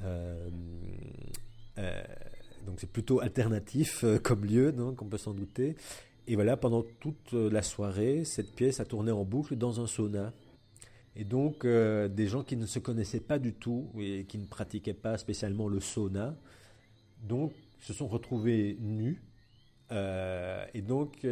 Euh, 0.03 0.49
euh, 1.77 2.03
donc 2.65 2.79
c'est 2.79 2.89
plutôt 2.91 3.19
alternatif 3.19 4.03
euh, 4.03 4.17
comme 4.17 4.45
lieu, 4.45 4.71
donc 4.71 5.01
on 5.01 5.05
peut 5.05 5.17
s'en 5.17 5.33
douter. 5.33 5.75
Et 6.27 6.35
voilà, 6.35 6.57
pendant 6.57 6.83
toute 6.99 7.33
la 7.33 7.61
soirée, 7.61 8.23
cette 8.25 8.53
pièce 8.55 8.79
a 8.79 8.85
tourné 8.85 9.11
en 9.11 9.25
boucle 9.25 9.55
dans 9.55 9.81
un 9.81 9.87
sauna. 9.87 10.33
Et 11.15 11.25
donc 11.25 11.65
des 11.65 12.27
gens 12.27 12.41
qui 12.41 12.55
ne 12.55 12.65
se 12.65 12.79
connaissaient 12.79 13.19
pas 13.19 13.37
du 13.37 13.53
tout 13.53 13.91
et 13.99 14.23
qui 14.23 14.37
ne 14.37 14.45
pratiquaient 14.45 14.93
pas 14.93 15.17
spécialement 15.17 15.67
le 15.67 15.81
sauna, 15.81 16.37
donc 17.23 17.51
se 17.79 17.91
sont 17.91 18.07
retrouvés 18.07 18.77
nus. 18.79 19.21
et 19.91 20.81
donc 20.81 21.25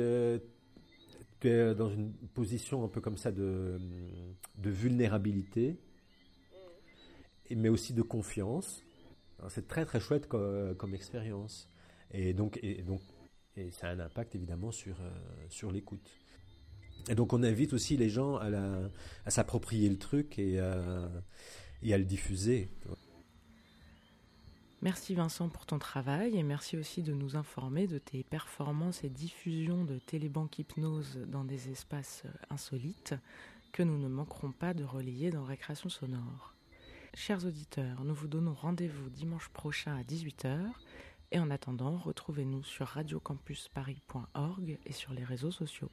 tu 1.40 1.50
es 1.50 1.76
dans 1.76 1.90
une 1.90 2.14
position 2.34 2.84
un 2.84 2.88
peu 2.88 3.02
comme 3.02 3.18
ça 3.18 3.32
de, 3.32 3.80
de 4.58 4.70
vulnérabilité 4.70 5.78
mais 7.56 7.70
aussi 7.70 7.94
de 7.94 8.02
confiance. 8.02 8.84
C'est 9.50 9.68
très 9.68 9.86
très 9.86 10.00
chouette 10.00 10.28
comme, 10.28 10.94
expérience. 10.94 11.70
Et 12.12 12.34
donc, 12.34 12.60
et 12.62 12.82
donc 12.84 13.02
et 13.56 13.72
ça 13.72 13.88
a 13.88 13.92
un 13.92 14.00
impact 14.00 14.36
évidemment 14.36 14.72
sur, 14.72 15.00
euh, 15.02 15.10
sur 15.50 15.72
l'écoute. 15.72 16.10
Et 17.10 17.16
donc 17.16 17.34
on 17.34 17.44
invite 17.44 17.74
aussi 17.74 17.98
les 17.98 18.10
gens 18.10 18.36
à, 18.38 18.48
à 19.26 19.32
s'approprier 19.32 19.90
le 19.90 19.98
truc 19.98 20.38
et, 20.38 20.62
et 21.82 21.94
à 21.94 21.98
le 21.98 22.06
diffuser. 22.06 22.70
Merci 24.82 25.14
Vincent 25.14 25.50
pour 25.50 25.66
ton 25.66 25.78
travail 25.78 26.38
et 26.38 26.44
merci 26.44 26.78
aussi 26.78 27.04
de 27.04 27.14
nous 27.14 27.36
informer 27.36 27.86
de 27.86 27.98
tes 27.98 28.24
performances 28.24 29.04
et 29.04 29.10
diffusions 29.10 29.84
de 29.84 30.00
télébanque 30.00 30.58
hypnose 30.58 31.20
dans 31.28 31.44
des 31.44 31.70
espaces 31.70 32.24
insolites 32.50 33.14
que 33.74 33.84
nous 33.84 33.98
ne 33.98 34.08
manquerons 34.08 34.54
pas 34.54 34.74
de 34.74 34.86
relayer 34.86 35.32
dans 35.32 35.44
Récréation 35.44 35.90
sonore. 35.90 36.54
Chers 37.14 37.46
auditeurs, 37.46 38.06
nous 38.06 38.14
vous 38.14 38.30
donnons 38.30 38.54
rendez-vous 38.54 39.10
dimanche 39.10 39.50
prochain 39.50 39.98
à 39.98 40.04
18h 40.04 40.70
et 41.32 41.40
en 41.40 41.52
attendant, 41.52 41.98
retrouvez-nous 41.98 42.64
sur 42.64 42.88
radiocampusparis.org 42.88 44.80
et 44.86 44.94
sur 44.94 45.12
les 45.12 45.26
réseaux 45.26 45.52
sociaux. 45.52 45.92